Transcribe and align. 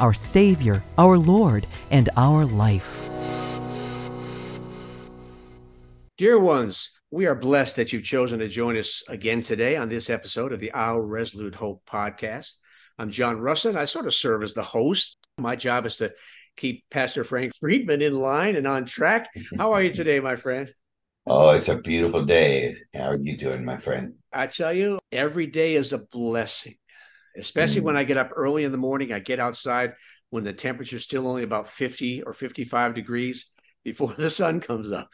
our 0.00 0.14
Savior, 0.14 0.82
our 0.98 1.18
Lord, 1.18 1.66
and 1.90 2.08
our 2.16 2.44
life. 2.44 3.08
Dear 6.18 6.38
ones, 6.38 6.90
we 7.10 7.26
are 7.26 7.34
blessed 7.34 7.76
that 7.76 7.92
you've 7.92 8.04
chosen 8.04 8.40
to 8.40 8.48
join 8.48 8.76
us 8.76 9.02
again 9.08 9.40
today 9.40 9.76
on 9.76 9.88
this 9.88 10.10
episode 10.10 10.52
of 10.52 10.60
the 10.60 10.72
Our 10.72 11.00
Resolute 11.00 11.54
Hope 11.54 11.82
podcast. 11.90 12.54
I'm 12.98 13.10
John 13.10 13.38
Rushing. 13.38 13.76
I 13.76 13.84
sort 13.86 14.06
of 14.06 14.14
serve 14.14 14.42
as 14.42 14.54
the 14.54 14.62
host. 14.62 15.16
My 15.38 15.56
job 15.56 15.86
is 15.86 15.96
to 15.96 16.12
keep 16.56 16.84
Pastor 16.90 17.24
Frank 17.24 17.52
Friedmann 17.62 18.02
in 18.02 18.14
line 18.14 18.56
and 18.56 18.66
on 18.66 18.84
track. 18.84 19.30
How 19.56 19.72
are 19.72 19.82
you 19.82 19.92
today, 19.92 20.20
my 20.20 20.36
friend? 20.36 20.72
Oh, 21.26 21.50
it's 21.50 21.68
a 21.68 21.78
beautiful 21.78 22.24
day. 22.24 22.74
How 22.94 23.10
are 23.10 23.18
you 23.18 23.36
doing, 23.36 23.64
my 23.64 23.78
friend? 23.78 24.14
I 24.32 24.46
tell 24.46 24.72
you, 24.72 24.98
every 25.10 25.46
day 25.46 25.74
is 25.74 25.92
a 25.92 25.98
blessing, 25.98 26.76
especially 27.36 27.80
mm. 27.80 27.84
when 27.84 27.96
I 27.96 28.04
get 28.04 28.16
up 28.16 28.30
early 28.34 28.64
in 28.64 28.72
the 28.72 28.78
morning. 28.78 29.12
I 29.12 29.18
get 29.18 29.40
outside 29.40 29.94
when 30.30 30.44
the 30.44 30.52
temperature's 30.52 31.04
still 31.04 31.26
only 31.26 31.42
about 31.42 31.68
50 31.68 32.22
or 32.22 32.32
55 32.32 32.94
degrees 32.94 33.50
before 33.84 34.14
the 34.18 34.30
sun 34.30 34.60
comes 34.60 34.92
up. 34.92 35.10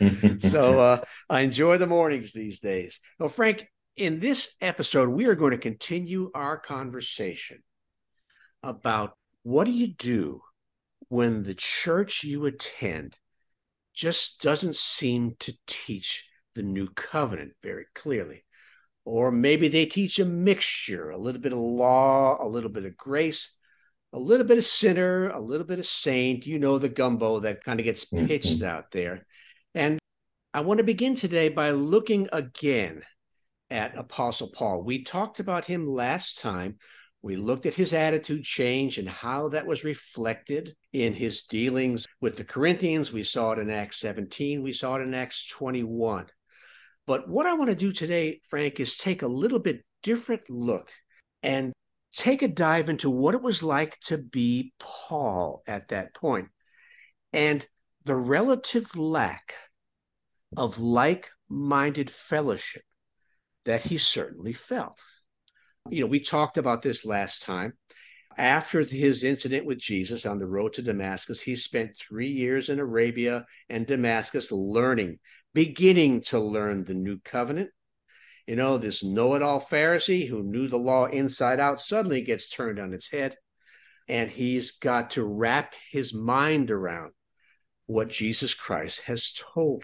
so 0.38 0.78
uh, 0.78 0.98
I 1.28 1.40
enjoy 1.40 1.78
the 1.78 1.86
mornings 1.86 2.32
these 2.32 2.60
days. 2.60 3.00
Well, 3.18 3.28
Frank, 3.28 3.66
in 3.96 4.20
this 4.20 4.50
episode, 4.60 5.08
we 5.08 5.26
are 5.26 5.34
going 5.34 5.52
to 5.52 5.58
continue 5.58 6.30
our 6.34 6.56
conversation 6.56 7.62
about 8.62 9.16
what 9.42 9.64
do 9.64 9.72
you 9.72 9.88
do 9.88 10.42
when 11.08 11.42
the 11.42 11.54
church 11.54 12.22
you 12.22 12.46
attend 12.46 13.18
just 13.94 14.40
doesn't 14.40 14.76
seem 14.76 15.34
to 15.40 15.52
teach 15.66 16.28
the 16.54 16.62
new 16.62 16.88
covenant 16.94 17.52
very 17.62 17.86
clearly. 17.94 18.44
Or 19.08 19.32
maybe 19.32 19.68
they 19.68 19.86
teach 19.86 20.18
a 20.18 20.26
mixture, 20.26 21.08
a 21.08 21.16
little 21.16 21.40
bit 21.40 21.54
of 21.54 21.58
law, 21.58 22.36
a 22.44 22.46
little 22.46 22.68
bit 22.68 22.84
of 22.84 22.94
grace, 22.94 23.56
a 24.12 24.18
little 24.18 24.46
bit 24.46 24.58
of 24.58 24.66
sinner, 24.66 25.30
a 25.30 25.40
little 25.40 25.66
bit 25.66 25.78
of 25.78 25.86
saint. 25.86 26.46
You 26.46 26.58
know, 26.58 26.76
the 26.76 26.90
gumbo 26.90 27.40
that 27.40 27.64
kind 27.64 27.80
of 27.80 27.84
gets 27.84 28.04
pitched 28.04 28.58
mm-hmm. 28.58 28.68
out 28.68 28.90
there. 28.90 29.24
And 29.74 29.98
I 30.52 30.60
want 30.60 30.76
to 30.76 30.84
begin 30.84 31.14
today 31.14 31.48
by 31.48 31.70
looking 31.70 32.28
again 32.34 33.00
at 33.70 33.96
Apostle 33.96 34.50
Paul. 34.54 34.82
We 34.82 35.04
talked 35.04 35.40
about 35.40 35.64
him 35.64 35.86
last 35.86 36.40
time. 36.40 36.76
We 37.22 37.36
looked 37.36 37.64
at 37.64 37.74
his 37.74 37.94
attitude 37.94 38.44
change 38.44 38.98
and 38.98 39.08
how 39.08 39.48
that 39.48 39.66
was 39.66 39.84
reflected 39.84 40.76
in 40.92 41.14
his 41.14 41.44
dealings 41.44 42.06
with 42.20 42.36
the 42.36 42.44
Corinthians. 42.44 43.10
We 43.10 43.24
saw 43.24 43.52
it 43.52 43.58
in 43.58 43.70
Acts 43.70 44.00
17, 44.00 44.62
we 44.62 44.74
saw 44.74 44.96
it 44.96 45.02
in 45.02 45.14
Acts 45.14 45.48
21. 45.48 46.26
But 47.08 47.26
what 47.26 47.46
I 47.46 47.54
want 47.54 47.70
to 47.70 47.74
do 47.74 47.90
today, 47.90 48.42
Frank, 48.50 48.78
is 48.78 48.98
take 48.98 49.22
a 49.22 49.26
little 49.26 49.58
bit 49.58 49.82
different 50.02 50.50
look 50.50 50.90
and 51.42 51.72
take 52.14 52.42
a 52.42 52.48
dive 52.48 52.90
into 52.90 53.08
what 53.08 53.34
it 53.34 53.40
was 53.40 53.62
like 53.62 53.98
to 54.00 54.18
be 54.18 54.74
Paul 54.78 55.62
at 55.66 55.88
that 55.88 56.14
point 56.14 56.48
and 57.32 57.66
the 58.04 58.14
relative 58.14 58.94
lack 58.94 59.54
of 60.54 60.78
like 60.78 61.30
minded 61.48 62.10
fellowship 62.10 62.82
that 63.64 63.84
he 63.84 63.96
certainly 63.96 64.52
felt. 64.52 65.00
You 65.88 66.02
know, 66.02 66.08
we 66.08 66.20
talked 66.20 66.58
about 66.58 66.82
this 66.82 67.06
last 67.06 67.42
time. 67.42 67.72
After 68.36 68.84
his 68.84 69.24
incident 69.24 69.64
with 69.64 69.78
Jesus 69.78 70.26
on 70.26 70.38
the 70.38 70.46
road 70.46 70.74
to 70.74 70.82
Damascus, 70.82 71.40
he 71.40 71.56
spent 71.56 71.96
three 71.96 72.28
years 72.28 72.68
in 72.68 72.78
Arabia 72.78 73.46
and 73.70 73.86
Damascus 73.86 74.52
learning, 74.52 75.18
beginning 75.58 76.20
to 76.20 76.38
learn 76.38 76.84
the 76.84 76.94
new 76.94 77.18
covenant. 77.24 77.68
You 78.46 78.54
know, 78.54 78.78
this 78.78 79.02
know 79.02 79.34
it 79.34 79.42
all 79.42 79.60
Pharisee 79.60 80.28
who 80.28 80.44
knew 80.44 80.68
the 80.68 80.76
law 80.76 81.06
inside 81.06 81.58
out 81.58 81.80
suddenly 81.80 82.20
gets 82.20 82.48
turned 82.48 82.78
on 82.78 82.94
its 82.94 83.10
head, 83.10 83.34
and 84.06 84.30
he's 84.30 84.70
got 84.70 85.10
to 85.10 85.24
wrap 85.24 85.74
his 85.90 86.14
mind 86.14 86.70
around 86.70 87.10
what 87.86 88.08
Jesus 88.08 88.54
Christ 88.54 89.00
has 89.00 89.32
told 89.52 89.82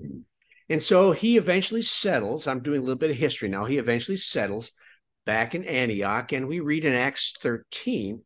him. 0.00 0.24
And 0.70 0.82
so 0.82 1.12
he 1.12 1.36
eventually 1.36 1.82
settles. 1.82 2.46
I'm 2.46 2.62
doing 2.62 2.78
a 2.78 2.82
little 2.82 2.96
bit 2.96 3.10
of 3.10 3.18
history 3.18 3.50
now. 3.50 3.66
He 3.66 3.76
eventually 3.76 4.16
settles 4.16 4.72
back 5.26 5.54
in 5.54 5.64
Antioch, 5.64 6.32
and 6.32 6.48
we 6.48 6.60
read 6.60 6.86
in 6.86 6.94
Acts 6.94 7.34
13 7.42 8.22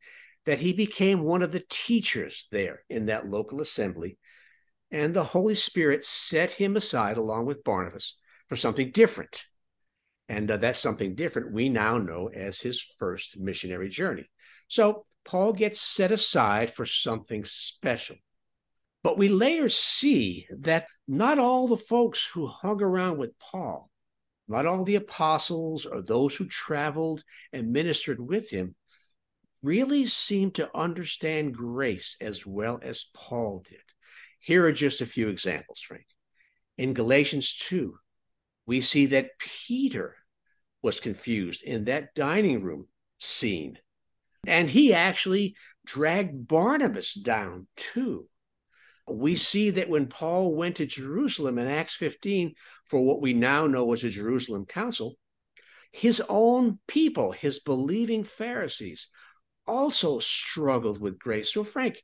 that 0.47 0.61
he 0.61 0.73
became 0.73 1.25
one 1.25 1.43
of 1.43 1.51
the 1.51 1.65
teachers 1.69 2.47
there 2.53 2.85
in 2.89 3.07
that 3.07 3.29
local 3.29 3.61
assembly. 3.61 4.19
And 4.93 5.15
the 5.15 5.25
Holy 5.25 5.55
Spirit 5.55 6.05
set 6.05 6.53
him 6.53 6.77
aside 6.77 7.17
along 7.17 7.47
with 7.47 7.65
Barnabas 7.65 8.17
for 8.49 8.57
something 8.57 8.91
different. 8.91 9.45
And 10.29 10.51
uh, 10.51 10.59
that's 10.59 10.81
something 10.81 11.15
different 11.15 11.53
we 11.53 11.71
now 11.71 11.97
know 11.97 12.29
as 12.29 12.61
his 12.61 12.85
first 12.99 13.39
missionary 13.39 13.89
journey. 13.89 14.29
So 14.69 15.07
Paul 15.25 15.55
gets 15.55 15.81
set 15.81 16.13
aside 16.13 16.73
for 16.73 16.85
something 16.85 17.45
special. 17.45 18.17
But 19.03 19.19
we 19.19 19.29
later 19.29 19.69
see 19.71 20.47
that 20.61 20.87
not 21.09 21.39
all 21.39 21.67
the 21.67 21.77
folks 21.77 22.29
who 22.33 22.47
hung 22.47 22.83
around 22.83 23.17
with 23.17 23.39
Paul, 23.39 23.91
not 24.47 24.67
all 24.67 24.85
the 24.85 24.97
apostles 24.97 25.87
or 25.87 26.03
those 26.03 26.37
who 26.37 26.47
traveled 26.47 27.25
and 27.53 27.73
ministered 27.73 28.21
with 28.21 28.51
him, 28.51 28.75
really 29.63 30.05
seemed 30.05 30.55
to 30.57 30.77
understand 30.77 31.55
grace 31.55 32.17
as 32.21 32.47
well 32.47 32.79
as 32.83 33.07
Paul 33.15 33.65
did. 33.69 33.81
Here 34.43 34.67
are 34.67 34.73
just 34.73 35.01
a 35.01 35.07
few 35.07 35.29
examples, 35.29 35.81
Frank. 35.81 36.07
In 36.77 36.93
Galatians 36.93 37.57
2, 37.57 37.95
we 38.67 38.81
see 38.83 39.07
that 39.07 39.39
Peter 39.39 40.17
was 40.83 41.01
confused 41.01 41.63
in 41.63 41.85
that 41.85 42.15
dining 42.15 42.63
room 42.63 42.89
scene. 43.19 43.79
And 44.47 44.69
he 44.69 44.93
actually 44.93 45.57
dragged 45.87 46.47
Barnabas 46.47 47.15
down 47.15 47.69
too 47.77 48.29
we 49.09 49.37
see 49.37 49.71
that 49.71 49.89
when 49.89 50.07
Paul 50.07 50.55
went 50.55 50.77
to 50.77 50.87
Jerusalem 50.87 51.59
in 51.59 51.67
Acts 51.67 51.95
15 51.95 52.55
for 52.85 53.05
what 53.05 53.21
we 53.21 53.33
now 53.33 53.67
know 53.67 53.93
as 53.93 54.05
a 54.05 54.11
Jerusalem 54.11 54.65
council, 54.65 55.17
his 55.91 56.23
own 56.29 56.79
people, 56.87 57.33
his 57.33 57.61
believing 57.61 58.25
Pharisees, 58.25 59.09
also 59.67 60.19
struggled 60.19 61.01
with 61.01 61.19
grace. 61.19 61.53
So, 61.53 61.65
Frank, 61.65 62.03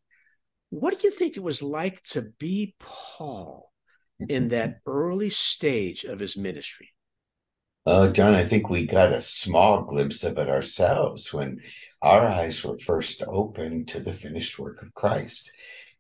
what 0.71 0.99
do 0.99 1.07
you 1.07 1.13
think 1.13 1.37
it 1.37 1.43
was 1.43 1.63
like 1.63 2.03
to 2.05 2.23
be 2.23 2.75
Paul 2.79 3.73
in 4.29 4.49
that 4.51 4.81
early 4.87 5.31
stage 5.31 6.05
of 6.05 6.19
his 6.19 6.37
ministry? 6.37 6.91
Oh, 7.87 8.11
John, 8.11 8.35
I 8.35 8.45
think 8.45 8.69
we 8.69 8.87
got 8.87 9.13
a 9.13 9.23
small 9.23 9.83
glimpse 9.83 10.23
of 10.23 10.37
it 10.37 10.49
ourselves 10.49 11.33
when 11.33 11.63
our 12.03 12.21
eyes 12.21 12.63
were 12.63 12.77
first 12.77 13.23
opened 13.27 13.89
to 13.89 14.01
the 14.01 14.13
finished 14.13 14.59
work 14.59 14.83
of 14.83 14.93
Christ. 14.93 15.51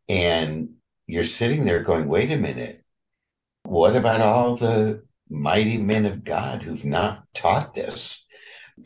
And 0.06 0.75
you're 1.06 1.25
sitting 1.25 1.65
there 1.65 1.83
going, 1.83 2.06
wait 2.06 2.31
a 2.31 2.37
minute, 2.37 2.85
what 3.62 3.97
about 3.97 4.21
all 4.21 4.55
the 4.55 5.03
mighty 5.31 5.79
men 5.79 6.05
of 6.05 6.25
God 6.25 6.62
who've 6.62 6.85
not 6.85 7.25
taught 7.35 7.75
this? 7.75 8.27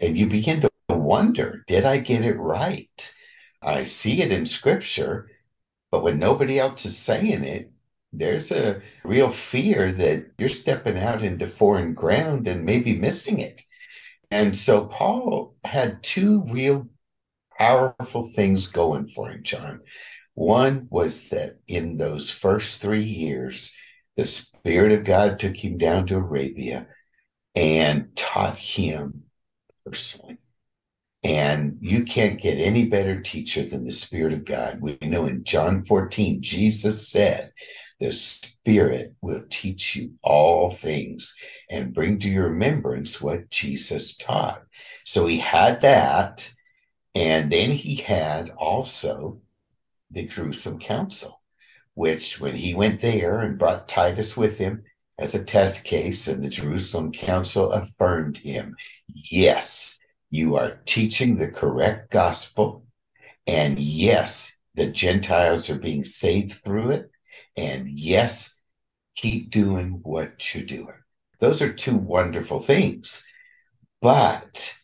And 0.00 0.16
you 0.16 0.28
begin 0.28 0.60
to 0.60 0.70
wonder, 0.88 1.64
did 1.66 1.84
I 1.84 1.98
get 1.98 2.24
it 2.24 2.38
right? 2.38 3.14
I 3.60 3.84
see 3.84 4.22
it 4.22 4.30
in 4.30 4.46
scripture, 4.46 5.28
but 5.92 6.02
when 6.02 6.18
nobody 6.18 6.58
else 6.58 6.86
is 6.86 6.98
saying 6.98 7.44
it, 7.44 7.70
there's 8.14 8.50
a 8.50 8.80
real 9.04 9.28
fear 9.28 9.92
that 9.92 10.26
you're 10.38 10.48
stepping 10.48 10.98
out 10.98 11.22
into 11.22 11.46
foreign 11.46 11.94
ground 11.94 12.48
and 12.48 12.64
maybe 12.64 12.98
missing 12.98 13.38
it. 13.38 13.62
And 14.30 14.56
so 14.56 14.86
Paul 14.86 15.54
had 15.64 16.02
two 16.02 16.44
real 16.48 16.88
powerful 17.58 18.24
things 18.24 18.68
going 18.68 19.06
for 19.06 19.28
him, 19.28 19.42
John. 19.42 19.82
One 20.34 20.88
was 20.90 21.28
that 21.28 21.58
in 21.68 21.98
those 21.98 22.30
first 22.30 22.80
three 22.80 23.04
years, 23.04 23.76
the 24.16 24.24
Spirit 24.24 24.92
of 24.92 25.04
God 25.04 25.38
took 25.38 25.56
him 25.56 25.76
down 25.76 26.06
to 26.06 26.16
Arabia 26.16 26.86
and 27.54 28.16
taught 28.16 28.56
him 28.56 29.24
personally. 29.84 30.38
And 31.24 31.78
you 31.80 32.04
can't 32.04 32.40
get 32.40 32.58
any 32.58 32.88
better 32.88 33.20
teacher 33.20 33.62
than 33.62 33.84
the 33.84 33.92
Spirit 33.92 34.32
of 34.32 34.44
God. 34.44 34.80
We 34.80 34.98
know 35.02 35.26
in 35.26 35.44
John 35.44 35.84
14, 35.84 36.42
Jesus 36.42 37.08
said, 37.08 37.52
The 38.00 38.10
Spirit 38.10 39.14
will 39.20 39.44
teach 39.48 39.94
you 39.94 40.14
all 40.22 40.70
things 40.70 41.36
and 41.70 41.94
bring 41.94 42.18
to 42.20 42.28
your 42.28 42.48
remembrance 42.48 43.20
what 43.20 43.50
Jesus 43.50 44.16
taught. 44.16 44.62
So 45.04 45.26
he 45.26 45.38
had 45.38 45.82
that. 45.82 46.52
And 47.14 47.52
then 47.52 47.70
he 47.70 47.96
had 47.96 48.50
also 48.50 49.40
the 50.10 50.26
Jerusalem 50.26 50.78
Council, 50.78 51.40
which 51.94 52.40
when 52.40 52.54
he 52.54 52.74
went 52.74 53.00
there 53.00 53.40
and 53.40 53.58
brought 53.58 53.88
Titus 53.88 54.36
with 54.36 54.58
him 54.58 54.82
as 55.18 55.34
a 55.34 55.44
test 55.44 55.84
case, 55.84 56.26
and 56.26 56.42
the 56.42 56.48
Jerusalem 56.48 57.12
Council 57.12 57.70
affirmed 57.72 58.38
him, 58.38 58.74
yes, 59.06 59.91
you 60.32 60.56
are 60.56 60.80
teaching 60.86 61.36
the 61.36 61.50
correct 61.50 62.10
gospel. 62.10 62.86
And 63.46 63.78
yes, 63.78 64.56
the 64.74 64.90
Gentiles 64.90 65.68
are 65.68 65.78
being 65.78 66.04
saved 66.04 66.54
through 66.54 66.92
it. 66.92 67.10
And 67.54 67.86
yes, 67.86 68.58
keep 69.14 69.50
doing 69.50 70.00
what 70.02 70.54
you're 70.54 70.64
doing. 70.64 70.96
Those 71.38 71.60
are 71.60 71.70
two 71.70 71.96
wonderful 71.96 72.60
things. 72.60 73.26
But 74.00 74.74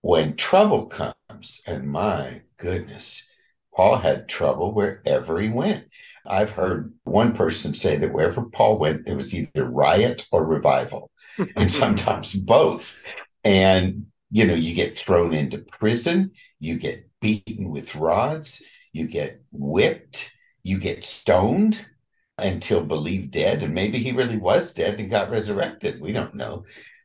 when 0.00 0.34
trouble 0.34 0.86
comes, 0.86 1.62
and 1.64 1.86
my 1.86 2.42
goodness, 2.56 3.24
Paul 3.72 3.98
had 3.98 4.28
trouble 4.28 4.74
wherever 4.74 5.40
he 5.40 5.48
went. 5.48 5.84
I've 6.26 6.50
heard 6.50 6.92
one 7.04 7.36
person 7.36 7.72
say 7.72 7.98
that 7.98 8.12
wherever 8.12 8.42
Paul 8.42 8.78
went, 8.78 9.08
it 9.08 9.14
was 9.14 9.32
either 9.32 9.64
riot 9.64 10.26
or 10.32 10.44
revival, 10.44 11.12
and 11.54 11.70
sometimes 11.82 12.34
both. 12.34 12.98
And, 13.44 14.06
you 14.30 14.46
know, 14.46 14.54
you 14.54 14.74
get 14.74 14.96
thrown 14.96 15.32
into 15.32 15.58
prison, 15.58 16.32
you 16.58 16.78
get 16.78 17.08
beaten 17.20 17.70
with 17.70 17.96
rods, 17.96 18.62
you 18.92 19.06
get 19.06 19.40
whipped, 19.52 20.36
you 20.62 20.78
get 20.78 21.04
stoned 21.04 21.86
until 22.38 22.82
believed 22.84 23.30
dead. 23.30 23.62
And 23.62 23.74
maybe 23.74 23.98
he 23.98 24.12
really 24.12 24.36
was 24.36 24.74
dead 24.74 24.98
and 25.00 25.10
got 25.10 25.30
resurrected. 25.30 26.00
We 26.00 26.12
don't 26.12 26.34
know. 26.34 26.64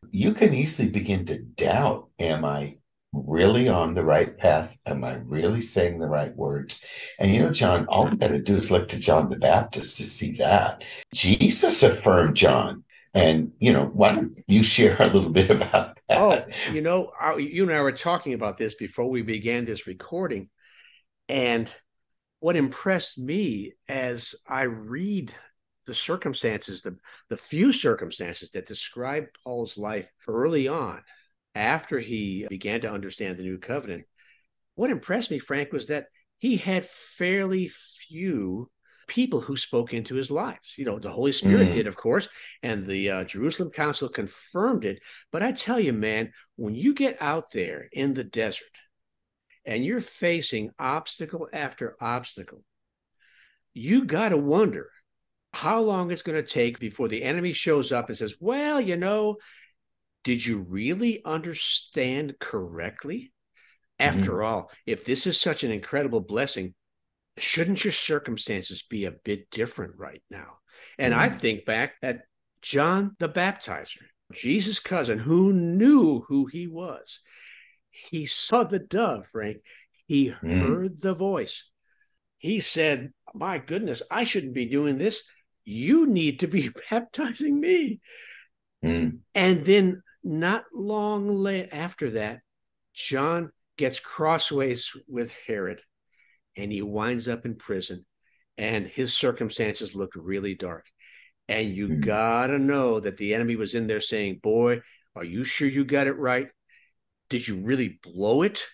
You 0.10 0.34
can 0.34 0.54
easily 0.54 0.90
begin 0.90 1.26
to 1.26 1.40
doubt 1.42 2.10
Am 2.20 2.46
I 2.46 2.78
really 3.14 3.68
on 3.68 3.94
the 3.94 4.04
right 4.04 4.38
path? 4.38 4.78
Am 4.86 5.04
I 5.04 5.18
really 5.26 5.62
saying 5.62 6.00
the 6.00 6.10
right 6.10 6.36
words? 6.36 6.86
And 7.20 7.32
you 7.32 7.40
know, 7.40 7.52
John, 7.52 7.86
all 7.88 8.08
we 8.08 8.18
got 8.18 8.28
to 8.28 8.42
do 8.42 8.56
is 8.58 8.72
look 8.72 8.88
to 8.90 9.00
John 9.00 9.30
the 9.30 9.38
Baptist 9.38 9.98
to 9.98 10.04
see 10.04 10.34
that. 10.38 10.84
Jesus 11.14 11.84
affirmed 11.84 12.36
John. 12.36 12.84
And, 13.14 13.52
you 13.60 13.74
know, 13.74 13.86
why 13.94 14.16
don't 14.16 14.34
you 14.48 14.64
share 14.64 14.96
a 15.00 15.08
little 15.08 15.32
bit 15.32 15.50
about 15.50 16.00
that? 16.08 16.18
Oh, 16.18 16.44
you 16.72 16.82
know, 16.82 17.12
you 17.38 17.64
and 17.64 17.74
I 17.74 17.82
were 17.82 17.92
talking 17.92 18.34
about 18.34 18.58
this 18.58 18.76
before 18.76 19.10
we 19.10 19.22
began 19.22 19.66
this 19.66 19.88
recording. 19.88 20.50
And 21.28 21.74
what 22.40 22.56
impressed 22.56 23.18
me 23.18 23.74
as 23.88 24.36
I 24.48 24.64
read 24.64 25.34
the 25.86 25.94
circumstances, 25.94 26.82
the, 26.82 26.98
the 27.30 27.38
few 27.38 27.74
circumstances 27.74 28.52
that 28.52 28.66
describe 28.66 29.26
Paul's 29.44 29.78
life 29.78 30.10
early 30.28 30.68
on, 30.68 31.02
after 31.54 32.00
he 32.00 32.46
began 32.50 32.82
to 32.82 32.92
understand 32.92 33.38
the 33.38 33.44
new 33.44 33.58
covenant, 33.58 34.06
what 34.76 34.90
impressed 34.90 35.32
me, 35.32 35.40
Frank, 35.40 35.74
was 35.74 35.88
that 35.88 36.08
he 36.40 36.56
had 36.56 36.86
fairly 36.86 37.68
few 37.68 38.70
people 39.12 39.42
who 39.42 39.58
spoke 39.58 39.94
into 39.94 40.16
his 40.16 40.32
lives. 40.32 40.74
You 40.78 40.86
know, 40.86 40.98
the 40.98 41.10
Holy 41.10 41.34
Spirit 41.34 41.68
mm. 41.68 41.74
did, 41.74 41.86
of 41.86 41.98
course, 41.98 42.30
and 42.64 42.88
the 42.88 43.12
uh, 43.12 43.24
Jerusalem 43.26 43.70
Council 43.70 44.08
confirmed 44.08 44.86
it. 44.86 45.04
But 45.34 45.44
I 45.44 45.52
tell 45.52 45.82
you, 45.82 45.92
man, 45.92 46.32
when 46.56 46.76
you 46.76 46.94
get 46.94 47.22
out 47.22 47.52
there 47.52 47.90
in 47.92 48.14
the 48.14 48.24
desert 48.24 48.72
and 49.66 49.84
you're 49.84 50.00
facing 50.00 50.72
obstacle 50.80 51.50
after 51.52 51.98
obstacle, 52.00 52.64
you 53.74 54.06
got 54.06 54.30
to 54.30 54.38
wonder 54.38 54.90
how 55.52 55.82
long 55.82 56.10
it's 56.10 56.24
going 56.24 56.42
to 56.42 56.50
take 56.50 56.80
before 56.80 57.10
the 57.10 57.24
enemy 57.24 57.52
shows 57.52 57.92
up 57.92 58.08
and 58.08 58.18
says, 58.18 58.36
Well, 58.40 58.80
you 58.80 58.96
know, 58.96 59.36
did 60.24 60.46
you 60.46 60.62
really 60.62 61.22
understand 61.26 62.36
correctly? 62.40 63.34
After 64.00 64.32
mm-hmm. 64.32 64.46
all, 64.46 64.72
if 64.88 65.04
this 65.04 65.28
is 65.28 65.40
such 65.40 65.64
an 65.64 65.70
incredible 65.70 66.22
blessing, 66.22 66.74
shouldn't 67.42 67.84
your 67.84 67.92
circumstances 67.92 68.84
be 68.84 69.06
a 69.06 69.12
bit 69.12 69.50
different 69.50 69.94
right 69.98 70.24
now? 70.30 70.58
And 70.98 71.14
mm-hmm. 71.14 71.24
I 71.24 71.30
think 71.30 71.66
back 71.66 71.94
at 72.02 72.22
John 72.62 73.16
the 73.20 73.30
Baptizer, 73.30 74.04
Jesus' 74.32 74.80
cousin, 74.80 75.20
who 75.20 75.52
knew 75.54 76.22
who 76.28 76.46
he 76.46 76.68
was. 76.68 77.20
He 77.90 78.26
saw 78.26 78.64
the 78.64 78.80
dove, 78.80 79.26
Frank. 79.32 79.58
He 80.08 80.30
mm-hmm. 80.30 80.62
heard 80.62 81.02
the 81.02 81.14
voice. 81.14 81.70
He 82.38 82.60
said, 82.60 83.12
My 83.34 83.58
goodness, 83.58 84.02
I 84.10 84.24
shouldn't 84.24 84.54
be 84.54 84.66
doing 84.66 84.98
this. 84.98 85.24
You 85.64 86.08
need 86.08 86.40
to 86.40 86.48
be 86.48 86.70
baptizing 86.90 87.60
me. 87.60 88.00
Mm. 88.84 89.20
And 89.36 89.64
then 89.64 90.02
not 90.24 90.66
long 90.74 91.48
after 91.72 92.12
that, 92.12 92.40
John 92.94 93.52
gets 93.78 94.00
crossways 94.00 94.92
with 95.08 95.32
Herod 95.48 95.82
and 96.58 96.72
he 96.72 96.82
winds 96.82 97.28
up 97.28 97.46
in 97.46 97.56
prison 97.56 98.06
and 98.58 98.86
his 98.86 99.14
circumstances 99.14 99.96
look 99.96 100.12
really 100.16 100.56
dark. 100.56 100.86
And 101.48 101.76
you 101.76 101.88
mm-hmm. 101.88 102.02
gotta 102.02 102.60
know 102.60 103.00
that 103.00 103.18
the 103.18 103.34
enemy 103.34 103.56
was 103.56 103.76
in 103.76 103.88
there 103.88 104.02
saying, 104.02 104.40
Boy, 104.44 104.82
are 105.16 105.24
you 105.24 105.44
sure 105.44 105.68
you 105.68 105.84
got 105.84 106.08
it 106.08 106.18
right? 106.18 106.48
Did 107.30 107.48
you 107.48 107.58
really 107.58 108.00
blow 108.04 108.44
it? 108.44 108.66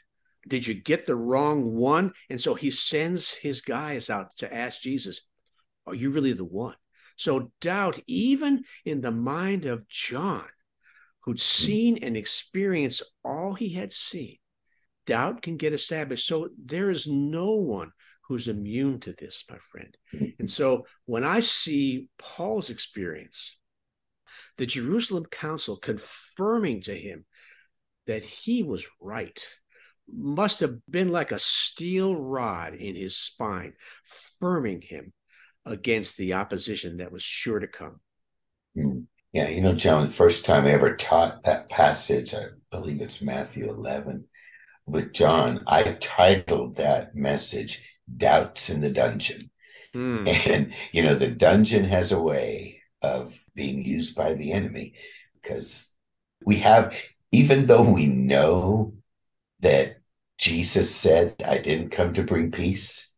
Did 0.47 0.65
you 0.65 0.73
get 0.73 1.05
the 1.05 1.15
wrong 1.15 1.75
one? 1.75 2.13
And 2.29 2.39
so 2.39 2.53
he 2.53 2.71
sends 2.71 3.33
his 3.33 3.61
guys 3.61 4.09
out 4.09 4.35
to 4.37 4.53
ask 4.53 4.81
Jesus, 4.81 5.21
Are 5.85 5.95
you 5.95 6.11
really 6.11 6.33
the 6.33 6.45
one? 6.45 6.75
So 7.15 7.51
doubt, 7.61 7.99
even 8.07 8.63
in 8.85 9.01
the 9.01 9.11
mind 9.11 9.65
of 9.65 9.87
John, 9.89 10.45
who'd 11.21 11.37
hmm. 11.37 11.41
seen 11.41 11.97
and 12.03 12.15
experienced 12.15 13.03
all 13.23 13.53
he 13.53 13.69
had 13.69 13.91
seen, 13.91 14.37
doubt 15.07 15.41
can 15.41 15.57
get 15.57 15.73
established. 15.73 16.27
So 16.27 16.49
there 16.63 16.91
is 16.91 17.07
no 17.07 17.51
one 17.53 17.91
who's 18.27 18.47
immune 18.47 18.99
to 18.99 19.13
this, 19.13 19.43
my 19.49 19.57
friend. 19.71 19.97
And 20.39 20.49
so 20.49 20.85
when 21.05 21.23
I 21.23 21.39
see 21.39 22.09
Paul's 22.19 22.69
experience, 22.69 23.57
the 24.57 24.65
Jerusalem 24.65 25.25
council 25.25 25.77
confirming 25.77 26.81
to 26.81 26.95
him 26.95 27.25
that 28.05 28.23
he 28.23 28.63
was 28.63 28.85
right, 29.01 29.43
must 30.11 30.61
have 30.61 30.77
been 30.89 31.11
like 31.11 31.31
a 31.31 31.39
steel 31.39 32.15
rod 32.15 32.73
in 32.73 32.95
his 32.95 33.17
spine, 33.17 33.73
firming 34.41 34.83
him 34.83 35.13
against 35.65 36.17
the 36.17 36.33
opposition 36.33 36.97
that 36.97 37.11
was 37.11 37.23
sure 37.23 37.59
to 37.59 37.67
come. 37.67 37.99
Hmm. 38.75 38.99
Yeah, 39.33 39.49
you 39.49 39.61
know, 39.61 39.73
John, 39.73 40.07
the 40.07 40.13
first 40.13 40.45
time 40.45 40.65
I 40.65 40.71
ever 40.71 40.95
taught 40.95 41.43
that 41.43 41.69
passage, 41.69 42.33
I 42.33 42.45
believe 42.71 43.01
it's 43.01 43.21
Matthew 43.21 43.69
11 43.69 44.25
with 44.87 45.13
John, 45.13 45.63
I 45.67 45.97
titled 45.99 46.77
that 46.77 47.15
message 47.15 47.97
Doubts 48.15 48.69
in 48.69 48.81
the 48.81 48.91
Dungeon. 48.91 49.51
Mm. 49.95 50.27
And, 50.49 50.73
you 50.91 51.03
know, 51.03 51.15
the 51.15 51.27
dungeon 51.29 51.83
has 51.85 52.11
a 52.11 52.21
way 52.21 52.81
of 53.01 53.37
being 53.55 53.83
used 53.83 54.15
by 54.15 54.33
the 54.33 54.51
enemy 54.51 54.95
because 55.41 55.95
we 56.45 56.57
have, 56.57 56.97
even 57.31 57.67
though 57.67 57.91
we 57.93 58.05
know 58.05 58.93
that 59.59 59.97
Jesus 60.37 60.95
said, 60.95 61.35
I 61.45 61.57
didn't 61.57 61.89
come 61.89 62.13
to 62.13 62.23
bring 62.23 62.51
peace, 62.51 63.15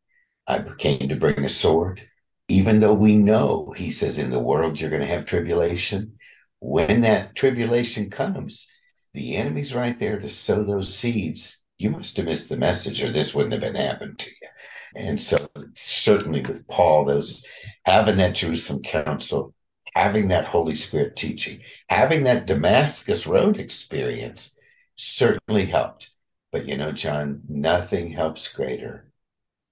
I 0.47 0.63
came 0.77 1.09
to 1.09 1.15
bring 1.15 1.43
a 1.45 1.49
sword 1.49 2.01
even 2.49 2.79
though 2.79 2.95
we 2.95 3.15
know 3.15 3.71
he 3.77 3.91
says 3.91 4.17
in 4.17 4.31
the 4.31 4.39
world 4.39 4.79
you're 4.79 4.89
going 4.89 5.01
to 5.01 5.07
have 5.07 5.25
tribulation 5.25 6.13
when 6.59 7.01
that 7.01 7.35
tribulation 7.35 8.09
comes 8.09 8.67
the 9.13 9.38
enemy's 9.38 9.73
right 9.73 9.97
there 9.99 10.19
to 10.19 10.27
sow 10.27 10.63
those 10.63 10.93
seeds 10.93 11.58
you 11.79 11.89
must 11.89 12.15
have 12.17 12.25
missed 12.25 12.50
the 12.50 12.57
message 12.57 13.01
or 13.01 13.12
this 13.12 13.33
wouldn't 13.33 13.53
have 13.53 13.62
been 13.62 13.75
happened 13.75 14.19
to 14.19 14.29
you 14.29 14.48
and 14.95 15.19
so 15.19 15.38
certainly 15.74 16.41
with 16.41 16.67
paul 16.67 17.05
those 17.05 17.45
having 17.86 18.17
that 18.17 18.36
jerusalem 18.36 18.81
council 18.83 19.53
having 19.95 20.27
that 20.27 20.45
holy 20.45 20.75
spirit 20.75 21.15
teaching 21.15 21.59
having 21.89 22.24
that 22.24 22.45
damascus 22.45 23.25
road 23.25 23.57
experience 23.57 24.57
certainly 24.95 25.65
helped 25.65 26.12
but 26.51 26.67
you 26.67 26.77
know 26.77 26.91
john 26.91 27.41
nothing 27.50 28.12
helps 28.12 28.53
greater 28.53 29.12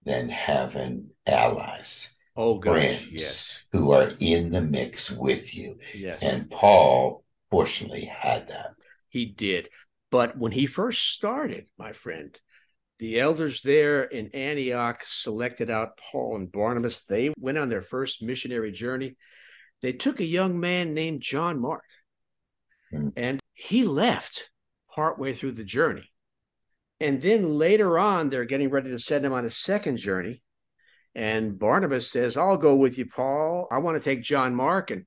than 0.04 0.30
having 0.30 1.10
allies 1.28 2.18
oh, 2.38 2.62
friends 2.62 3.00
gosh, 3.02 3.10
yes. 3.12 3.60
who 3.74 3.92
are 3.92 4.14
in 4.20 4.52
the 4.52 4.62
mix 4.62 5.12
with 5.12 5.54
you. 5.56 5.80
Yes. 5.94 6.24
And 6.24 6.50
Paul 6.50 7.26
fortunately 7.50 8.06
had 8.06 8.48
that. 8.48 8.76
He 9.10 9.26
did. 9.26 9.70
But 10.10 10.38
when 10.38 10.52
he 10.52 10.66
first 10.66 11.12
started, 11.12 11.66
my 11.78 11.94
friend, 11.94 12.38
the 13.00 13.20
elders 13.20 13.62
there 13.62 14.04
in 14.04 14.32
Antioch 14.34 15.02
selected 15.06 15.70
out 15.70 15.98
Paul 15.98 16.38
and 16.38 16.52
Barnabas. 16.52 17.02
They 17.02 17.34
went 17.38 17.58
on 17.58 17.70
their 17.70 17.82
first 17.82 18.24
missionary 18.24 18.72
journey. 18.72 19.16
They 19.82 19.94
took 19.94 20.20
a 20.20 20.26
young 20.26 20.60
man 20.60 20.94
named 20.94 21.22
John 21.22 21.62
Mark, 21.62 21.84
mm. 22.92 23.14
and 23.16 23.40
he 23.54 23.84
left 23.84 24.50
partway 24.90 25.34
through 25.34 25.52
the 25.54 25.64
journey. 25.64 26.10
And 27.00 27.22
then 27.22 27.58
later 27.58 28.00
on, 28.00 28.30
they're 28.30 28.46
getting 28.46 28.72
ready 28.72 28.90
to 28.90 29.00
send 29.00 29.24
him 29.24 29.34
on 29.34 29.46
a 29.46 29.52
second 29.52 29.98
journey. 29.98 30.42
And 31.14 31.60
Barnabas 31.60 32.12
says, 32.12 32.38
I'll 32.38 32.58
go 32.58 32.76
with 32.76 32.98
you, 32.98 33.06
Paul. 33.06 33.68
I 33.70 33.78
want 33.78 33.98
to 33.98 34.04
take 34.04 34.24
John 34.24 34.56
Mark. 34.56 34.92
And 34.92 35.06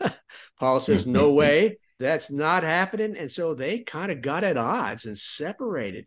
Paul 0.58 0.80
says, 0.80 1.06
No 1.06 1.32
way. 1.32 1.78
That's 1.98 2.30
not 2.30 2.62
happening. 2.62 3.16
And 3.16 3.30
so 3.30 3.54
they 3.54 3.80
kind 3.80 4.12
of 4.12 4.22
got 4.22 4.44
at 4.44 4.56
odds 4.56 5.04
and 5.04 5.18
separated. 5.18 6.06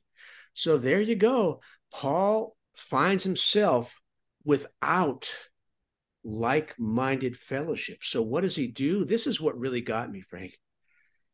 So 0.53 0.77
there 0.77 1.01
you 1.01 1.15
go. 1.15 1.61
Paul 1.91 2.55
finds 2.75 3.23
himself 3.23 3.99
without 4.43 5.29
like 6.23 6.77
minded 6.79 7.35
fellowship. 7.35 7.99
So, 8.03 8.21
what 8.21 8.41
does 8.41 8.55
he 8.55 8.67
do? 8.67 9.05
This 9.05 9.27
is 9.27 9.41
what 9.41 9.57
really 9.57 9.81
got 9.81 10.11
me, 10.11 10.21
Frank. 10.21 10.57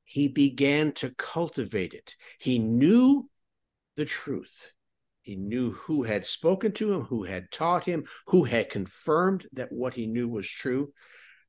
He 0.04 0.30
began 0.30 0.94
to 0.94 1.10
cultivate 1.10 1.94
it. 1.94 2.16
He 2.40 2.60
knew 2.60 3.30
the 3.98 4.06
truth. 4.06 4.72
He 5.22 5.36
knew 5.36 5.74
who 5.74 6.04
had 6.04 6.26
spoken 6.26 6.72
to 6.74 6.94
him, 6.94 7.02
who 7.02 7.24
had 7.24 7.52
taught 7.52 7.84
him, 7.84 8.06
who 8.28 8.46
had 8.46 8.70
confirmed 8.70 9.46
that 9.52 9.72
what 9.72 9.94
he 9.94 10.08
knew 10.08 10.30
was 10.30 10.50
true. 10.50 10.94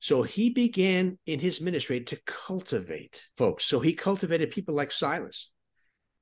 So 0.00 0.22
he 0.22 0.50
began 0.50 1.18
in 1.26 1.40
his 1.40 1.60
ministry 1.60 2.02
to 2.02 2.20
cultivate 2.24 3.24
folks. 3.36 3.64
So 3.64 3.80
he 3.80 3.94
cultivated 3.94 4.50
people 4.50 4.74
like 4.74 4.92
Silas, 4.92 5.50